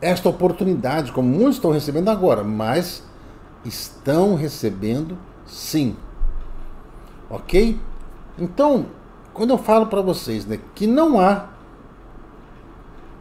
Esta 0.00 0.28
oportunidade, 0.28 1.10
como 1.10 1.28
muitos 1.28 1.56
estão 1.56 1.72
recebendo 1.72 2.08
agora, 2.08 2.44
mas 2.44 3.02
estão 3.64 4.36
recebendo 4.36 5.18
sim. 5.44 5.96
Ok? 7.28 7.80
Então, 8.38 8.86
quando 9.34 9.50
eu 9.50 9.58
falo 9.58 9.86
para 9.86 10.00
vocês 10.00 10.46
né, 10.46 10.60
que 10.72 10.86
não 10.86 11.18
há, 11.18 11.46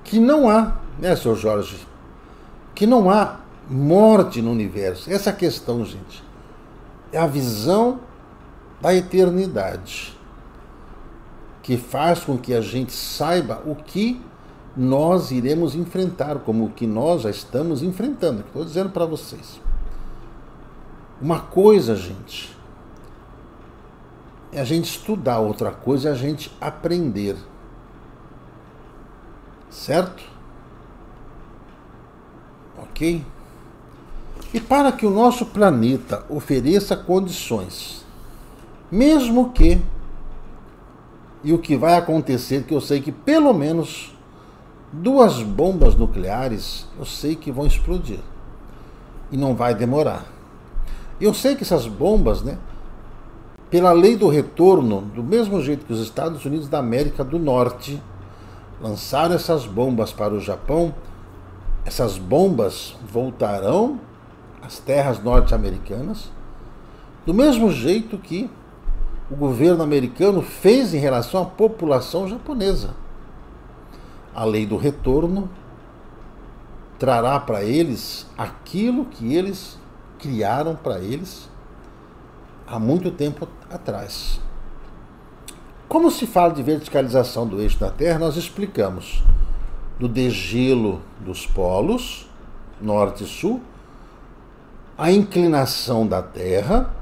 que 0.04 0.20
não 0.20 0.48
há, 0.48 0.76
né, 1.00 1.16
senhor 1.16 1.36
Jorge, 1.36 1.88
que 2.76 2.86
não 2.86 3.10
há 3.10 3.45
morte 3.70 4.42
no 4.42 4.52
universo. 4.52 5.12
Essa 5.12 5.32
questão, 5.32 5.84
gente, 5.86 6.24
é 7.12 7.18
a 7.18 7.28
visão 7.28 8.00
da 8.82 8.94
eternidade 8.94 10.16
que 11.64 11.78
faz 11.78 12.24
com 12.24 12.38
que 12.38 12.54
a 12.54 12.62
gente 12.62 12.94
saiba 12.94 13.62
o 13.66 13.76
que 13.76 14.22
nós 14.78 15.32
iremos 15.32 15.74
enfrentar, 15.74 16.40
como 16.40 16.66
o 16.66 16.70
que 16.70 16.86
nós 16.86 17.24
já 17.24 17.30
estamos 17.30 17.82
enfrentando. 17.82 18.42
Estou 18.42 18.64
dizendo 18.64 18.90
para 18.90 19.06
vocês. 19.06 19.60
Uma 21.20 21.40
coisa, 21.40 21.96
gente, 21.96 22.56
é 24.52 24.60
a 24.60 24.64
gente 24.66 24.86
estudar, 24.86 25.40
outra 25.40 25.72
coisa 25.72 26.10
é 26.10 26.12
a 26.12 26.16
gente 26.16 26.56
aprender. 26.60 27.36
Certo? 29.70 30.24
Ok? 32.78 33.26
E 34.56 34.60
para 34.62 34.90
que 34.90 35.06
o 35.06 35.10
nosso 35.10 35.48
planeta 35.48 36.24
ofereça 36.30 36.96
condições, 36.96 38.06
mesmo 38.90 39.50
que, 39.50 39.82
e 41.44 41.52
o 41.52 41.60
que 41.60 41.76
vai 41.76 41.98
acontecer, 41.98 42.64
que 42.64 42.74
eu 42.74 42.80
sei 42.80 43.02
que 43.02 43.12
pelo 43.12 43.54
menos 43.54 44.16
duas 44.94 45.44
bombas 45.44 45.94
nucleares, 45.94 46.88
eu 46.98 47.04
sei 47.04 47.36
que 47.36 47.52
vão 47.52 47.66
explodir. 47.66 48.22
E 49.30 49.36
não 49.36 49.54
vai 49.54 49.76
demorar. 49.76 50.26
Eu 51.20 51.34
sei 51.34 51.58
que 51.58 51.64
essas 51.64 51.86
bombas, 51.86 52.42
né, 52.42 52.58
pela 53.70 53.92
lei 53.92 54.16
do 54.16 54.30
retorno, 54.30 55.02
do 55.02 55.22
mesmo 55.22 55.62
jeito 55.62 55.86
que 55.86 55.92
os 55.92 56.00
Estados 56.00 56.46
Unidos 56.46 56.70
da 56.70 56.80
América 56.80 57.26
do 57.26 57.38
Norte 57.38 58.02
lançaram 58.82 59.36
essas 59.36 59.66
bombas 59.66 60.14
para 60.14 60.34
o 60.34 60.40
Japão, 60.40 60.96
essas 61.84 62.18
bombas 62.18 62.96
voltarão 63.12 64.00
às 64.66 64.80
terras 64.80 65.22
norte-americanas, 65.22 66.32
do 67.26 67.34
mesmo 67.34 67.72
jeito 67.72 68.18
que 68.18 68.50
o 69.30 69.36
governo 69.36 69.84
americano 69.84 70.42
fez 70.42 70.94
em 70.94 71.00
relação 71.00 71.42
à 71.42 71.46
população 71.46 72.28
japonesa. 72.28 72.92
A 74.34 74.44
lei 74.44 74.66
do 74.66 74.78
retorno 74.78 75.50
trará 77.00 77.40
para 77.40 77.64
eles 77.64 78.28
aquilo 78.38 79.06
que 79.06 79.34
eles 79.34 79.78
criaram 80.20 80.76
para 80.76 81.00
eles 81.00 81.50
há 82.68 82.80
muito 82.80 83.12
tempo 83.12 83.48
atrás. 83.70 84.40
Como 85.88 86.10
se 86.10 86.26
fala 86.26 86.54
de 86.54 86.64
verticalização 86.64 87.48
do 87.48 87.62
eixo 87.62 87.80
da 87.80 87.90
Terra, 87.90 88.20
nós 88.20 88.36
explicamos 88.36 89.24
do 90.00 90.08
degelo 90.08 91.02
dos 91.20 91.46
polos, 91.46 92.28
norte 92.82 93.24
e 93.24 93.28
sul, 93.28 93.62
a 94.98 95.12
inclinação 95.12 96.08
da 96.08 96.22
Terra, 96.22 96.94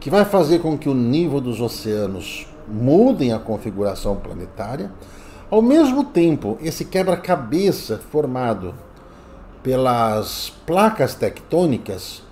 que 0.00 0.10
vai 0.10 0.24
fazer 0.24 0.58
com 0.58 0.76
que 0.76 0.88
o 0.88 0.94
nível 0.94 1.40
dos 1.40 1.60
oceanos 1.60 2.48
mudem 2.66 3.32
a 3.32 3.38
configuração 3.38 4.16
planetária. 4.16 4.90
Ao 5.50 5.62
mesmo 5.62 6.04
tempo, 6.04 6.58
esse 6.60 6.84
quebra-cabeça 6.84 8.00
formado 8.10 8.74
pelas 9.62 10.50
placas 10.66 11.14
tectônicas 11.14 12.22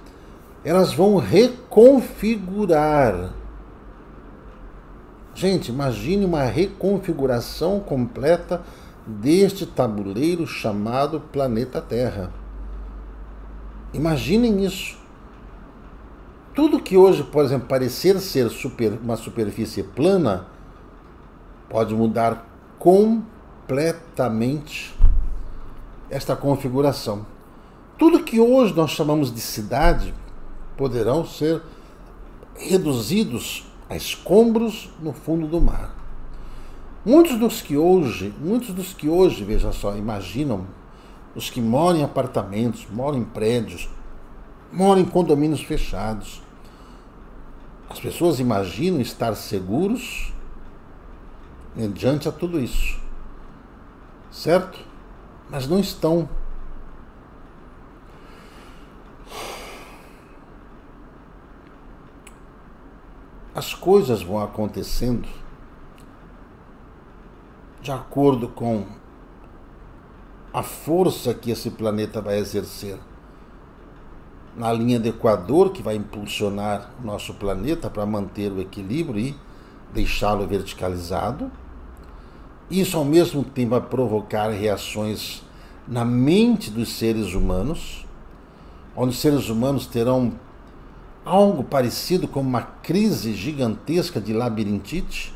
elas 0.64 0.92
vão 0.92 1.16
reconfigurar. 1.16 3.32
Gente, 5.34 5.70
imagine 5.70 6.24
uma 6.24 6.44
reconfiguração 6.44 7.80
completa 7.80 8.62
deste 9.04 9.66
tabuleiro 9.66 10.46
chamado 10.46 11.20
planeta 11.20 11.80
Terra. 11.80 12.30
Imaginem 13.92 14.64
isso. 14.64 14.96
Tudo 16.55 16.81
que 16.81 16.96
hoje, 16.96 17.22
por 17.22 17.44
exemplo, 17.44 17.68
parecer 17.68 18.18
ser 18.20 18.48
super, 18.50 18.98
uma 19.02 19.16
superfície 19.16 19.83
plana, 19.83 20.46
pode 21.68 21.94
mudar 21.94 22.48
completamente 22.78 24.94
esta 26.11 26.37
configuração. 26.37 27.26
Tudo 27.98 28.22
que 28.22 28.40
hoje 28.40 28.74
nós 28.74 28.90
chamamos 28.90 29.33
de 29.33 29.40
cidade 29.40 30.14
poderão 30.76 31.26
ser 31.26 31.62
reduzidos 32.55 33.66
a 33.88 33.96
escombros 33.96 34.90
no 35.00 35.12
fundo 35.12 35.46
do 35.46 35.61
mar. 35.61 35.94
Muitos 37.05 37.38
dos 37.38 37.61
que 37.61 37.76
hoje, 37.76 38.33
muitos 38.38 38.74
dos 38.74 38.92
que 38.92 39.09
hoje, 39.09 39.44
veja 39.44 39.72
só, 39.72 39.96
imaginam 39.96 40.66
os 41.34 41.50
que 41.50 41.60
moram 41.60 42.00
em 42.00 42.04
apartamentos, 42.04 42.86
moram 42.90 43.18
em 43.18 43.24
prédios, 43.24 43.88
moram 44.72 45.00
em 45.00 45.04
condomínios 45.04 45.62
fechados. 45.62 46.42
As 47.88 48.00
pessoas 48.00 48.40
imaginam 48.40 49.00
estar 49.00 49.34
seguros 49.34 50.32
mediante 51.74 52.28
a 52.28 52.32
tudo 52.32 52.60
isso. 52.60 53.00
Certo? 54.30 54.78
Mas 55.50 55.66
não 55.66 55.78
estão 55.78 56.28
as 63.54 63.74
coisas 63.74 64.22
vão 64.22 64.42
acontecendo 64.42 65.28
de 67.80 67.92
acordo 67.92 68.48
com 68.48 68.86
a 70.52 70.62
força 70.62 71.32
que 71.32 71.50
esse 71.50 71.70
planeta 71.70 72.20
vai 72.20 72.38
exercer. 72.38 72.98
Na 74.54 74.70
linha 74.70 75.00
do 75.00 75.08
Equador, 75.08 75.70
que 75.70 75.82
vai 75.82 75.96
impulsionar 75.96 76.90
o 77.02 77.06
nosso 77.06 77.32
planeta 77.34 77.88
para 77.88 78.04
manter 78.04 78.52
o 78.52 78.60
equilíbrio 78.60 79.18
e 79.18 79.36
deixá-lo 79.94 80.46
verticalizado. 80.46 81.50
Isso, 82.70 82.98
ao 82.98 83.04
mesmo 83.04 83.42
tempo, 83.42 83.70
vai 83.70 83.80
provocar 83.80 84.50
reações 84.50 85.42
na 85.88 86.04
mente 86.04 86.70
dos 86.70 86.90
seres 86.90 87.32
humanos, 87.32 88.06
onde 88.94 89.14
os 89.14 89.20
seres 89.20 89.48
humanos 89.48 89.86
terão 89.86 90.32
algo 91.24 91.64
parecido 91.64 92.28
com 92.28 92.40
uma 92.40 92.62
crise 92.62 93.34
gigantesca 93.34 94.20
de 94.20 94.34
labirintite, 94.34 95.34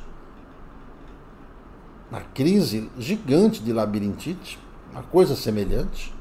uma 2.11 2.21
crise 2.21 2.91
gigante 2.99 3.63
de 3.63 3.73
labirintite, 3.73 4.59
uma 4.97 5.03
coisa 5.05 5.37
semelhante, 5.37 6.15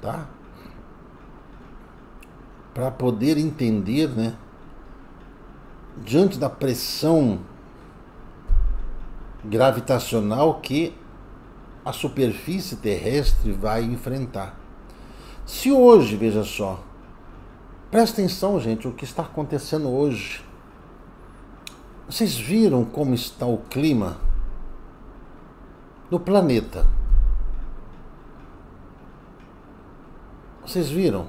tá? 0.00 0.26
Para 2.74 2.90
poder 2.90 3.38
entender, 3.38 4.08
né, 4.08 4.34
diante 5.98 6.38
da 6.38 6.50
pressão 6.50 7.40
gravitacional 9.44 10.60
que 10.60 10.96
a 11.84 11.92
superfície 11.92 12.76
terrestre 12.76 13.52
vai 13.52 13.82
enfrentar. 13.82 14.58
Se 15.44 15.70
hoje, 15.70 16.16
veja 16.16 16.44
só, 16.44 16.82
Presta 17.92 18.22
atenção, 18.22 18.58
gente, 18.58 18.88
o 18.88 18.92
que 18.92 19.04
está 19.04 19.20
acontecendo 19.20 19.90
hoje. 19.90 20.42
Vocês 22.08 22.34
viram 22.34 22.86
como 22.86 23.14
está 23.14 23.44
o 23.44 23.58
clima 23.58 24.16
no 26.10 26.18
planeta? 26.18 26.86
Vocês 30.64 30.88
viram? 30.88 31.26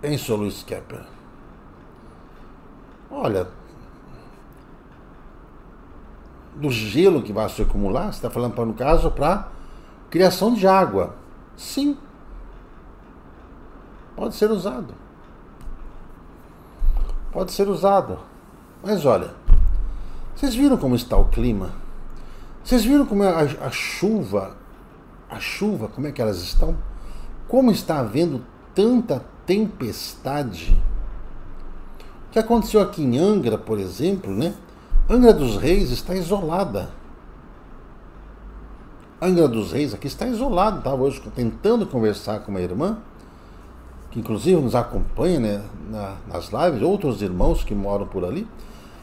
Pensou 0.00 0.36
Luiz 0.36 0.62
Kepper. 0.62 1.04
Olha, 3.10 3.48
do 6.54 6.70
gelo 6.70 7.22
que 7.22 7.32
vai 7.32 7.48
se 7.48 7.62
acumular, 7.62 8.12
você 8.12 8.18
está 8.18 8.30
falando, 8.30 8.54
para 8.54 8.64
no 8.64 8.74
caso, 8.74 9.10
para 9.10 9.48
criação 10.10 10.54
de 10.54 10.66
água. 10.66 11.16
Sim. 11.56 11.96
Pode 14.14 14.34
ser 14.34 14.50
usado. 14.50 14.94
Pode 17.32 17.52
ser 17.52 17.68
usado. 17.68 18.18
Mas 18.82 19.04
olha, 19.04 19.30
vocês 20.34 20.54
viram 20.54 20.76
como 20.76 20.94
está 20.94 21.16
o 21.16 21.26
clima? 21.26 21.72
Vocês 22.62 22.84
viram 22.84 23.06
como 23.06 23.22
é 23.22 23.28
a, 23.28 23.66
a 23.66 23.70
chuva, 23.70 24.56
a 25.28 25.38
chuva, 25.38 25.88
como 25.88 26.06
é 26.06 26.12
que 26.12 26.20
elas 26.20 26.38
estão? 26.38 26.76
Como 27.46 27.70
está 27.70 28.00
havendo 28.00 28.44
tanta 28.74 29.22
tempestade? 29.46 30.76
O 32.28 32.32
que 32.32 32.38
aconteceu 32.38 32.80
aqui 32.80 33.02
em 33.02 33.18
Angra, 33.18 33.58
por 33.58 33.78
exemplo, 33.78 34.32
né? 34.32 34.54
Angra 35.08 35.32
dos 35.32 35.56
Reis 35.56 35.90
está 35.90 36.14
isolada. 36.14 36.90
Angra 39.20 39.46
dos 39.46 39.72
Reis 39.72 39.94
aqui 39.94 40.06
está 40.06 40.26
isolado. 40.26 40.78
Estava 40.78 41.02
hoje 41.02 41.22
tentando 41.34 41.86
conversar 41.86 42.40
com 42.40 42.50
uma 42.50 42.60
irmã, 42.60 42.98
que 44.10 44.18
inclusive 44.18 44.60
nos 44.60 44.74
acompanha 44.74 45.38
né, 45.38 45.62
na, 45.90 46.16
nas 46.26 46.50
lives, 46.50 46.82
outros 46.82 47.20
irmãos 47.20 47.62
que 47.62 47.74
moram 47.74 48.06
por 48.06 48.24
ali, 48.24 48.48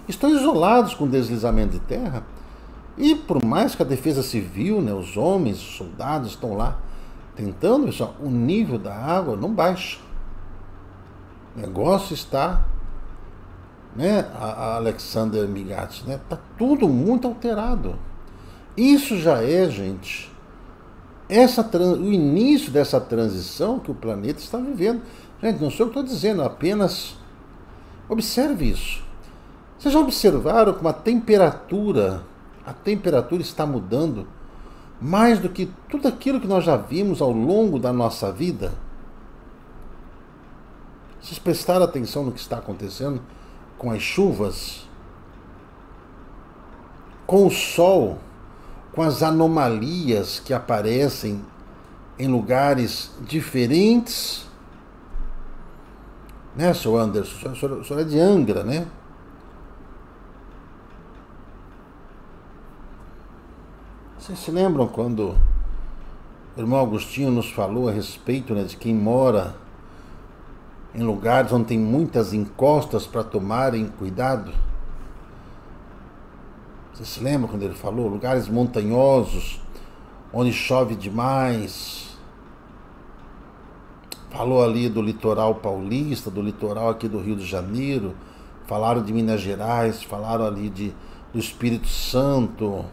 estão 0.08 0.30
isolados 0.30 0.94
com 0.94 1.08
deslizamento 1.08 1.74
de 1.74 1.80
terra. 1.80 2.24
E 2.98 3.16
por 3.16 3.44
mais 3.44 3.76
que 3.76 3.82
a 3.82 3.86
defesa 3.86 4.22
civil, 4.22 4.82
né, 4.82 4.94
os 4.94 5.18
homens, 5.18 5.58
os 5.58 5.78
soldados 5.78 6.32
estão 6.32 6.56
lá 6.56 6.78
tentando, 7.36 7.86
pessoal, 7.86 8.16
o 8.20 8.30
nível 8.30 8.78
da 8.78 8.94
água 8.94 9.36
não 9.36 9.54
baixa. 9.54 10.00
O 11.56 11.60
negócio 11.60 12.14
está, 12.14 12.66
né, 13.96 14.28
a, 14.36 14.46
a 14.46 14.76
Alexander 14.76 15.48
Migatti, 15.48 16.06
né, 16.06 16.20
tá 16.30 16.38
tudo 16.58 16.88
muito 16.88 17.28
alterado. 17.28 17.96
Isso 18.78 19.18
já 19.18 19.42
é, 19.44 19.70
gente, 19.70 20.32
essa 21.28 21.62
o 21.78 22.12
início 22.12 22.72
dessa 22.72 23.00
transição 23.00 23.80
que 23.80 23.90
o 23.90 23.96
planeta 23.96 24.40
está 24.40 24.58
vivendo. 24.58 25.02
Gente, 25.42 25.62
não 25.62 25.72
sou 25.72 25.86
eu 25.86 25.92
que 25.92 26.00
estou 26.00 26.04
dizendo, 26.04 26.44
apenas 26.44 27.16
observe 28.10 28.70
isso. 28.70 29.02
Vocês 29.82 29.96
já 29.96 30.00
observaram 30.00 30.76
como 30.76 30.88
a 30.90 30.94
temperatura, 30.94 32.22
a 32.64 32.72
temperatura 32.72 33.42
está 33.42 33.66
mudando 33.66 34.28
mais 35.02 35.40
do 35.40 35.50
que 35.50 35.72
tudo 35.90 36.08
aquilo 36.08 36.40
que 36.40 36.46
nós 36.46 36.64
já 36.64 36.78
vimos 36.78 37.20
ao 37.20 37.32
longo 37.32 37.80
da 37.80 37.92
nossa 37.92 38.32
vida? 38.32 38.74
Vocês 41.20 41.40
prestaram 41.40 41.84
atenção 41.84 42.24
no 42.24 42.32
que 42.32 42.40
está 42.40 42.60
acontecendo 42.60 43.20
com 43.76 43.90
as 43.90 44.04
chuvas, 44.04 44.88
com 47.26 47.48
o 47.48 47.50
sol, 47.50 48.20
com 48.94 49.02
as 49.02 49.24
anomalias 49.24 50.40
que 50.40 50.54
aparecem 50.54 51.44
em 52.20 52.28
lugares 52.28 53.10
diferentes? 53.22 54.46
Né, 56.56 56.72
seu 56.72 56.96
Anderson? 56.96 57.50
O 57.50 57.56
senhor, 57.56 57.80
o 57.80 57.84
senhor 57.84 58.00
é 58.02 58.04
de 58.04 58.20
Angra, 58.20 58.64
né? 58.64 58.86
Vocês 64.22 64.38
se 64.38 64.52
lembram 64.52 64.88
quando 64.88 65.36
o 66.56 66.60
irmão 66.60 66.80
Agostinho 66.80 67.32
nos 67.32 67.50
falou 67.50 67.90
a 67.90 67.92
respeito 67.92 68.54
né, 68.54 68.66
de 68.66 68.78
quem 68.78 68.94
mora 68.94 69.56
em 70.94 71.02
lugares 71.02 71.52
onde 71.52 71.66
tem 71.66 71.80
muitas 71.80 72.32
encostas 72.32 73.08
para 73.08 73.24
tomarem 73.24 73.88
cuidado? 73.88 74.54
Vocês 76.94 77.10
se 77.10 77.20
lembram 77.20 77.48
quando 77.48 77.64
ele 77.64 77.74
falou? 77.74 78.08
Lugares 78.08 78.48
montanhosos, 78.48 79.60
onde 80.32 80.54
chove 80.54 80.94
demais. 80.94 82.16
Falou 84.30 84.64
ali 84.64 84.88
do 84.88 85.02
litoral 85.02 85.56
paulista, 85.56 86.30
do 86.30 86.44
litoral 86.44 86.90
aqui 86.90 87.08
do 87.08 87.20
Rio 87.20 87.36
de 87.36 87.46
Janeiro. 87.48 88.14
Falaram 88.68 89.02
de 89.02 89.12
Minas 89.12 89.42
Gerais, 89.42 90.04
falaram 90.04 90.46
ali 90.46 90.70
de, 90.70 90.94
do 91.34 91.40
Espírito 91.40 91.88
Santo 91.88 92.86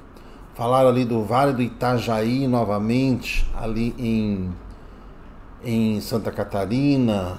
Falaram 0.59 0.88
ali 0.88 1.05
do 1.05 1.23
Vale 1.23 1.53
do 1.53 1.62
Itajaí 1.62 2.49
novamente, 2.49 3.49
ali 3.55 3.94
em, 3.97 4.53
em 5.62 6.01
Santa 6.01 6.33
Catarina. 6.33 7.38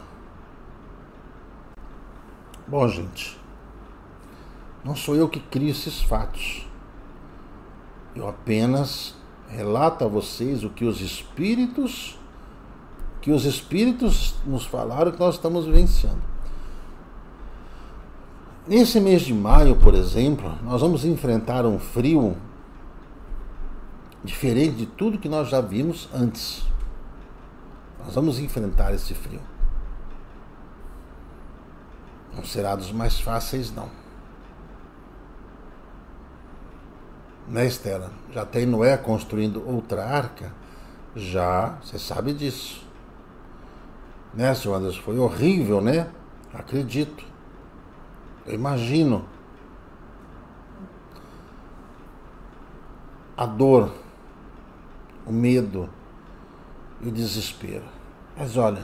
Bom, 2.66 2.88
gente, 2.88 3.38
não 4.86 4.96
sou 4.96 5.18
eu 5.18 5.28
que 5.28 5.42
crio 5.42 5.70
esses 5.70 6.02
fatos. 6.02 6.66
Eu 8.16 8.26
apenas 8.26 9.16
relato 9.50 10.06
a 10.06 10.08
vocês 10.08 10.64
o 10.64 10.70
que 10.70 10.86
os 10.86 11.02
espíritos 11.02 12.18
que 13.20 13.32
os 13.32 13.44
espíritos 13.44 14.36
nos 14.46 14.66
falaram 14.66 15.12
que 15.12 15.20
nós 15.20 15.36
estamos 15.36 15.66
vivenciando. 15.66 16.22
Nesse 18.66 18.98
mês 19.02 19.24
de 19.24 19.34
maio, 19.34 19.76
por 19.76 19.94
exemplo, 19.94 20.58
nós 20.64 20.80
vamos 20.80 21.04
enfrentar 21.04 21.66
um 21.66 21.78
frio 21.78 22.38
diferente 24.24 24.76
de 24.76 24.86
tudo 24.86 25.18
que 25.18 25.30
nós 25.30 25.50
já 25.50 25.62
vimos 25.62 26.10
antes. 26.14 26.64
Nós 28.00 28.16
vamos 28.16 28.40
enfrentar 28.40 28.94
esse 28.94 29.14
frio. 29.14 29.42
Não 32.34 32.44
será 32.44 32.76
dos 32.76 32.92
mais 32.92 33.20
fáceis, 33.20 33.74
não. 33.74 33.90
Né, 37.48 37.66
Estela? 37.66 38.12
Já 38.32 38.46
tem 38.46 38.66
Noé 38.66 38.96
construindo 38.98 39.68
outra 39.68 40.06
arca? 40.06 40.54
Já, 41.16 41.80
você 41.82 41.98
sabe 41.98 42.34
disso. 42.34 42.86
Né, 44.34 44.54
senhor 44.54 44.76
Anderson? 44.76 45.02
Foi 45.02 45.18
horrível, 45.18 45.82
né? 45.82 46.10
Acredito. 46.54 47.26
Eu 48.46 48.54
imagino. 48.54 49.26
A 53.36 53.46
dor 53.46 53.92
o 55.30 55.34
medo 55.34 55.88
e 57.00 57.08
o 57.08 57.12
desespero. 57.12 57.86
Mas 58.36 58.58
olha, 58.58 58.84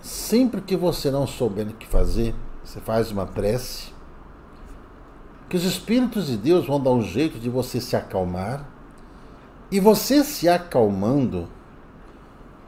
sempre 0.00 0.60
que 0.60 0.76
você 0.76 1.10
não 1.10 1.26
souber 1.26 1.68
o 1.68 1.72
que 1.72 1.86
fazer, 1.86 2.34
você 2.64 2.80
faz 2.80 3.12
uma 3.12 3.24
prece, 3.24 3.92
que 5.48 5.56
os 5.56 5.64
Espíritos 5.64 6.26
de 6.26 6.36
Deus 6.36 6.66
vão 6.66 6.80
dar 6.80 6.90
um 6.90 7.02
jeito 7.02 7.38
de 7.38 7.48
você 7.48 7.80
se 7.80 7.94
acalmar, 7.94 8.68
e 9.70 9.78
você 9.78 10.24
se 10.24 10.48
acalmando, 10.48 11.48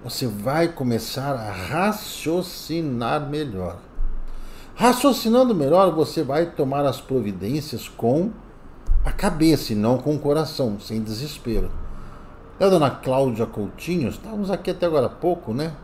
você 0.05 0.27
vai 0.27 0.69
começar 0.69 1.35
a 1.35 1.51
raciocinar 1.51 3.29
melhor. 3.29 3.79
Raciocinando 4.75 5.55
melhor, 5.55 5.95
você 5.95 6.23
vai 6.23 6.47
tomar 6.47 6.87
as 6.87 7.01
providências 7.01 7.89
com 7.89 8.31
a 9.05 9.13
cabeça 9.13 9.73
e 9.73 9.77
não 9.77 9.99
com 9.99 10.15
o 10.15 10.19
coração, 10.19 10.79
sem 10.79 11.03
desespero. 11.03 11.71
É 12.59 12.65
a 12.65 12.69
dona 12.69 12.91
Cláudia 12.91 13.47
Coutinho, 13.47 14.09
estávamos 14.11 14.51
aqui 14.51 14.71
até 14.71 14.87
agora 14.87 15.07
há 15.07 15.11
pouco, 15.11 15.55
né? 15.55 15.75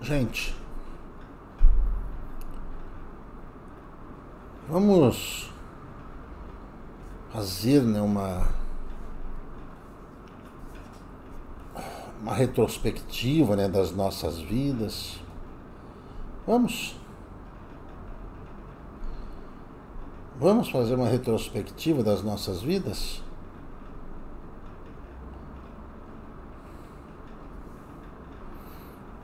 Gente, 0.00 0.54
vamos 4.68 5.50
fazer 7.32 7.82
né, 7.82 8.02
uma, 8.02 8.46
uma 12.20 12.34
retrospectiva 12.34 13.56
né, 13.56 13.66
das 13.66 13.92
nossas 13.92 14.38
vidas. 14.38 15.23
Vamos. 16.46 16.94
Vamos 20.38 20.68
fazer 20.68 20.94
uma 20.94 21.08
retrospectiva 21.08 22.02
das 22.02 22.22
nossas 22.22 22.60
vidas? 22.60 23.22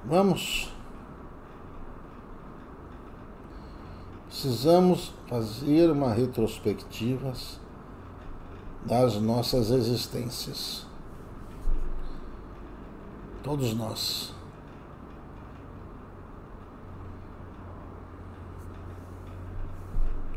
Vamos. 0.05 0.73
Precisamos 4.29 5.13
fazer 5.29 5.91
uma 5.91 6.15
retrospectiva 6.15 7.35
das 8.87 9.17
nossas 9.17 9.71
existências. 9.71 10.87
Todos 13.43 13.75
nós. 13.75 14.40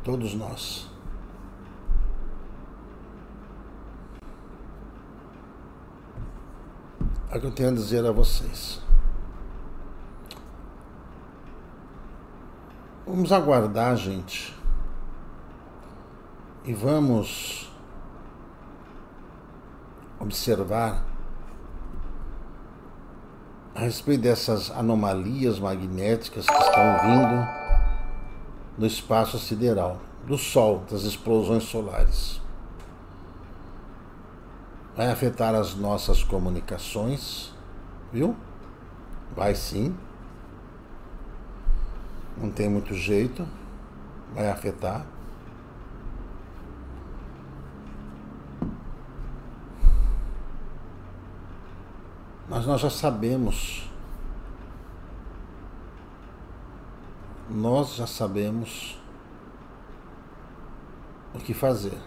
todos 0.03 0.33
nós. 0.35 0.87
É 7.31 7.37
o 7.37 7.39
que 7.39 7.47
eu 7.47 7.51
tenho 7.51 7.69
a 7.69 7.73
dizer 7.73 8.05
a 8.05 8.11
vocês. 8.11 8.79
Vamos 13.07 13.31
aguardar, 13.31 13.95
gente. 13.95 14.55
E 16.63 16.73
vamos 16.73 17.71
observar 20.19 21.03
a 23.75 23.79
respeito 23.79 24.21
dessas 24.21 24.69
anomalias 24.71 25.59
magnéticas 25.59 26.45
que 26.45 26.53
estão 26.53 27.01
vindo 27.01 27.62
no 28.77 28.85
espaço 28.85 29.37
sideral, 29.37 29.99
do 30.25 30.37
Sol, 30.37 30.83
das 30.89 31.03
explosões 31.03 31.63
solares. 31.63 32.41
Vai 34.95 35.09
afetar 35.09 35.55
as 35.55 35.75
nossas 35.75 36.23
comunicações, 36.23 37.51
viu? 38.11 38.35
Vai 39.35 39.55
sim. 39.55 39.95
Não 42.37 42.51
tem 42.51 42.69
muito 42.69 42.93
jeito. 42.93 43.47
Vai 44.35 44.49
afetar. 44.49 45.05
Mas 52.47 52.65
nós 52.65 52.81
já 52.81 52.89
sabemos. 52.89 53.89
Nós 57.49 57.95
já 57.95 58.07
sabemos 58.07 58.97
o 61.33 61.39
que 61.39 61.53
fazer. 61.53 61.97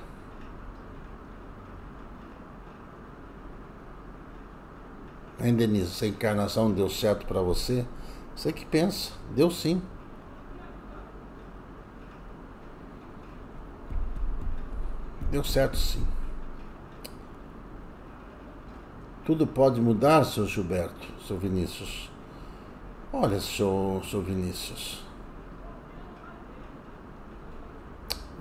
Hein, 5.38 5.54
Denise? 5.54 5.90
Se 5.90 6.04
a 6.06 6.08
encarnação 6.08 6.72
deu 6.72 6.88
certo 6.88 7.26
para 7.26 7.40
você, 7.40 7.86
você 8.34 8.52
que 8.52 8.64
pensa, 8.64 9.12
deu 9.34 9.50
sim. 9.50 9.82
Deu 15.30 15.44
certo 15.44 15.76
sim. 15.76 16.06
Tudo 19.24 19.46
pode 19.46 19.80
mudar, 19.80 20.24
seu 20.24 20.46
Gilberto, 20.46 21.08
seu 21.26 21.36
Vinícius. 21.36 22.10
Olha, 23.12 23.40
seu, 23.40 24.00
seu 24.08 24.22
Vinícius. 24.22 25.05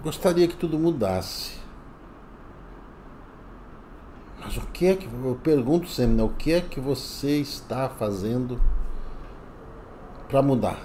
Gostaria 0.05 0.47
que 0.47 0.55
tudo 0.55 0.77
mudasse. 0.77 1.53
Mas 4.39 4.55
o 4.55 4.61
que 4.67 4.85
é 4.85 4.95
que. 4.95 5.07
Eu 5.07 5.39
pergunto 5.43 5.87
sempre, 5.87 6.13
né? 6.13 6.21
O 6.21 6.29
que 6.29 6.53
é 6.53 6.61
que 6.61 6.79
você 6.79 7.39
está 7.39 7.89
fazendo 7.89 8.61
para 10.29 10.43
mudar? 10.43 10.77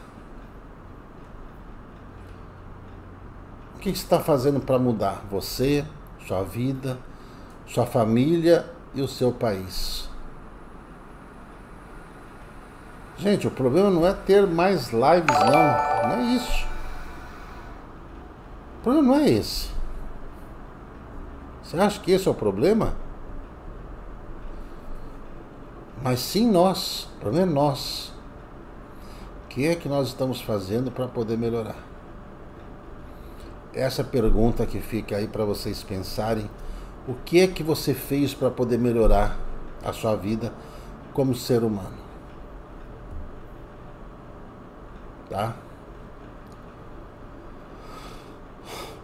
O 3.77 3.81
que 3.81 3.91
está 3.91 4.21
fazendo 4.21 4.59
para 4.59 4.79
mudar? 4.79 5.23
Você, 5.31 5.85
sua 6.27 6.43
vida, 6.43 6.99
sua 7.67 7.85
família 7.85 8.65
e 8.95 9.03
o 9.03 9.09
seu 9.09 9.33
país. 9.33 10.09
Gente, 13.19 13.47
o 13.47 13.51
problema 13.51 13.91
não 13.91 14.07
é 14.07 14.15
ter 14.15 14.47
mais 14.47 14.91
lives, 14.95 15.39
não. 15.53 16.09
Não 16.09 16.17
é 16.17 16.23
isso. 16.37 16.70
O 18.81 18.83
problema 18.83 19.09
não 19.09 19.23
é 19.23 19.29
esse. 19.29 19.69
Você 21.63 21.77
acha 21.77 22.01
que 22.01 22.13
esse 22.13 22.27
é 22.27 22.31
o 22.31 22.35
problema? 22.35 22.95
Mas 26.03 26.21
sim 26.21 26.51
nós. 26.51 27.05
O 27.17 27.21
problema 27.21 27.53
é 27.53 27.55
nós. 27.55 28.11
O 29.45 29.49
que 29.49 29.67
é 29.67 29.75
que 29.75 29.87
nós 29.87 30.09
estamos 30.09 30.41
fazendo 30.41 30.91
para 30.91 31.07
poder 31.07 31.37
melhorar? 31.37 31.77
Essa 33.75 34.03
pergunta 34.03 34.65
que 34.65 34.81
fica 34.81 35.17
aí 35.17 35.29
para 35.29 35.45
vocês 35.45 35.83
pensarem 35.83 36.51
o 37.07 37.13
que 37.13 37.41
é 37.41 37.47
que 37.47 37.63
você 37.63 37.93
fez 37.93 38.33
para 38.33 38.51
poder 38.51 38.79
melhorar 38.79 39.39
a 39.85 39.93
sua 39.93 40.17
vida 40.17 40.55
como 41.13 41.35
ser 41.35 41.63
humano? 41.63 41.99
Tá? 45.29 45.55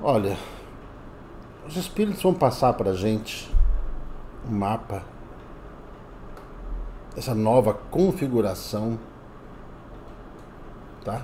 Olha, 0.01 0.37
os 1.67 1.75
espíritos 1.75 2.23
vão 2.23 2.35
passar 2.35 2.75
para 2.75 2.91
a 2.91 2.95
gente 2.95 3.51
um 4.47 4.55
mapa 4.55 5.03
essa 7.17 7.35
nova 7.35 7.73
configuração, 7.73 8.99
tá? 11.03 11.23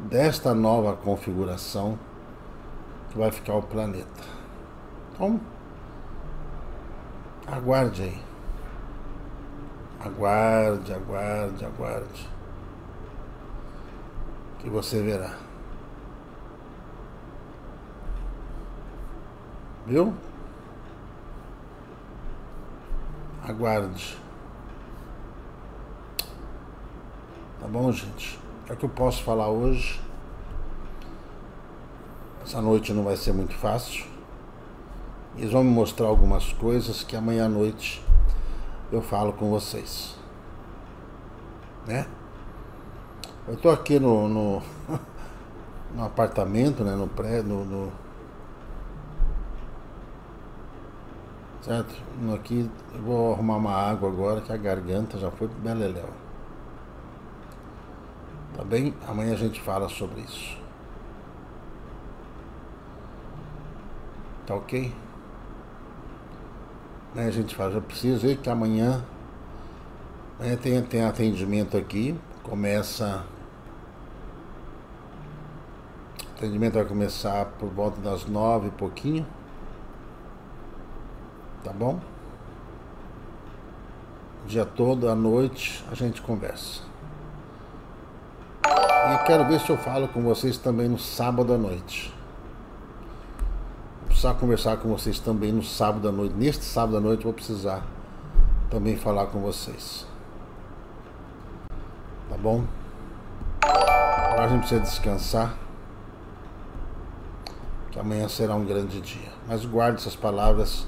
Desta 0.00 0.52
nova 0.54 0.94
configuração 0.94 1.98
que 3.10 3.16
vai 3.16 3.30
ficar 3.30 3.54
o 3.54 3.62
planeta. 3.62 4.22
Então, 5.14 5.40
aguarde 7.46 8.02
aí. 8.02 8.22
Aguarde, 9.98 10.92
aguarde, 10.92 11.64
aguarde. 11.64 12.28
Que 14.58 14.68
você 14.68 15.02
verá. 15.02 15.49
Viu? 19.86 20.14
Aguarde. 23.42 24.16
Tá 27.60 27.66
bom, 27.66 27.90
gente? 27.92 28.38
É 28.68 28.72
o 28.72 28.76
que 28.76 28.84
eu 28.84 28.90
posso 28.90 29.22
falar 29.22 29.48
hoje. 29.48 30.00
Essa 32.42 32.60
noite 32.60 32.92
não 32.92 33.04
vai 33.04 33.16
ser 33.16 33.32
muito 33.32 33.54
fácil. 33.54 34.04
Eles 35.36 35.52
vão 35.52 35.62
me 35.62 35.70
mostrar 35.70 36.06
algumas 36.06 36.52
coisas 36.52 37.02
que 37.02 37.16
amanhã 37.16 37.46
à 37.46 37.48
noite 37.48 38.04
eu 38.90 39.00
falo 39.00 39.32
com 39.32 39.50
vocês. 39.50 40.16
Né? 41.86 42.06
Eu 43.46 43.54
estou 43.54 43.70
aqui 43.70 43.98
no, 43.98 44.28
no, 44.28 44.62
no, 45.94 46.04
apartamento, 46.04 46.84
né? 46.84 46.94
No 46.94 47.08
prédio, 47.08 47.64
no, 47.64 47.92
certo? 51.62 51.94
Aqui 52.34 52.70
eu 52.94 53.02
vou 53.02 53.32
arrumar 53.34 53.56
uma 53.56 53.74
água 53.74 54.08
agora 54.08 54.40
que 54.40 54.52
a 54.52 54.56
garganta 54.56 55.18
já 55.18 55.30
foi 55.30 55.48
beleléu. 55.48 56.08
Tá 58.56 58.64
bem? 58.64 58.94
Amanhã 59.06 59.32
a 59.32 59.36
gente 59.36 59.60
fala 59.60 59.88
sobre 59.88 60.20
isso. 60.20 60.58
Tá 64.46 64.54
ok? 64.54 64.92
Né, 67.14 67.26
a 67.26 67.30
gente 67.30 67.54
fala, 67.54 67.72
já 67.72 67.80
preciso 67.80 68.20
ver 68.20 68.36
que 68.36 68.48
amanhã 68.48 69.04
né, 70.38 70.56
tem, 70.56 70.80
tem 70.82 71.04
atendimento 71.04 71.76
aqui, 71.76 72.18
começa. 72.42 73.24
O 76.24 76.36
atendimento 76.36 76.74
vai 76.74 76.84
começar 76.84 77.44
por 77.58 77.68
volta 77.68 78.00
das 78.00 78.26
nove 78.26 78.68
e 78.68 78.70
pouquinho. 78.70 79.26
Tá 81.64 81.72
bom? 81.72 82.00
O 84.44 84.46
dia 84.48 84.64
todo, 84.64 85.08
à 85.08 85.14
noite, 85.14 85.84
a 85.90 85.94
gente 85.94 86.22
conversa. 86.22 86.82
E 88.66 89.24
quero 89.26 89.46
ver 89.46 89.60
se 89.60 89.70
eu 89.70 89.76
falo 89.76 90.08
com 90.08 90.22
vocês 90.22 90.56
também 90.56 90.88
no 90.88 90.98
sábado 90.98 91.52
à 91.52 91.58
noite 91.58 92.12
precisar 94.20 94.34
conversar 94.34 94.76
com 94.76 94.90
vocês 94.90 95.18
também 95.18 95.50
no 95.50 95.62
sábado 95.62 96.06
à 96.06 96.12
noite. 96.12 96.34
Neste 96.34 96.62
sábado 96.62 96.98
à 96.98 97.00
noite 97.00 97.24
vou 97.24 97.32
precisar 97.32 97.82
também 98.68 98.94
falar 98.94 99.26
com 99.28 99.40
vocês. 99.40 100.06
Tá 102.28 102.36
bom? 102.36 102.64
Agora 103.62 104.44
a 104.44 104.48
gente 104.48 104.60
precisa 104.60 104.82
descansar. 104.82 105.56
Que 107.90 107.98
amanhã 107.98 108.28
será 108.28 108.54
um 108.54 108.64
grande 108.66 109.00
dia. 109.00 109.30
Mas 109.48 109.64
guarde 109.64 110.00
essas 110.00 110.14
palavras. 110.14 110.86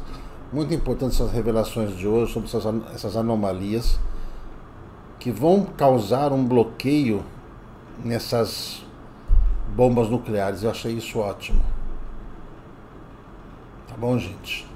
Muito 0.52 0.74
importantes 0.74 1.18
essas 1.18 1.32
revelações 1.32 1.96
de 1.96 2.06
hoje 2.06 2.30
sobre 2.30 2.46
essas, 2.46 2.66
essas 2.94 3.16
anomalias 3.16 3.98
que 5.18 5.30
vão 5.30 5.64
causar 5.64 6.30
um 6.30 6.44
bloqueio 6.44 7.24
nessas 8.04 8.84
bombas 9.74 10.10
nucleares. 10.10 10.62
Eu 10.62 10.70
achei 10.70 10.92
isso 10.92 11.18
ótimo. 11.20 11.62
Tá 13.88 13.96
bom, 13.96 14.18
gente? 14.18 14.68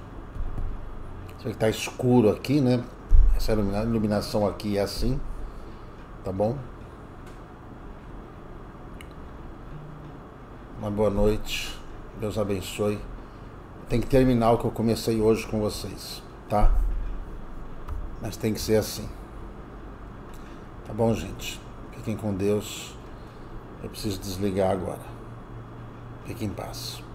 Sei 1.43 1.53
que 1.53 1.59
tá 1.59 1.69
escuro 1.69 2.31
aqui, 2.31 2.59
né? 2.59 2.83
Essa 3.37 3.53
iluminação 3.53 4.47
aqui 4.47 4.79
é 4.79 4.81
assim. 4.81 5.21
Tá 6.25 6.33
bom? 6.33 6.57
Uma 10.79 10.91
boa 10.91 11.11
noite. 11.11 11.79
Deus 12.19 12.39
abençoe. 12.39 12.99
Tem 13.89 14.01
que 14.01 14.09
terminar 14.09 14.51
o 14.51 14.59
que 14.59 14.65
eu 14.65 14.71
comecei 14.73 15.21
hoje 15.21 15.47
com 15.47 15.61
vocês, 15.61 16.21
tá? 16.49 16.73
Mas 18.21 18.37
tem 18.37 18.53
que 18.53 18.61
ser 18.61 18.77
assim. 18.77 19.09
Tá 20.85 20.93
bom, 20.93 21.15
gente? 21.15 21.61
Fiquem 21.93 22.17
com 22.17 22.35
Deus. 22.35 22.97
Eu 23.83 23.89
preciso 23.89 24.19
desligar 24.19 24.73
agora. 24.73 25.07
Fiquem 26.25 26.49
em 26.49 26.53
paz. 26.53 27.06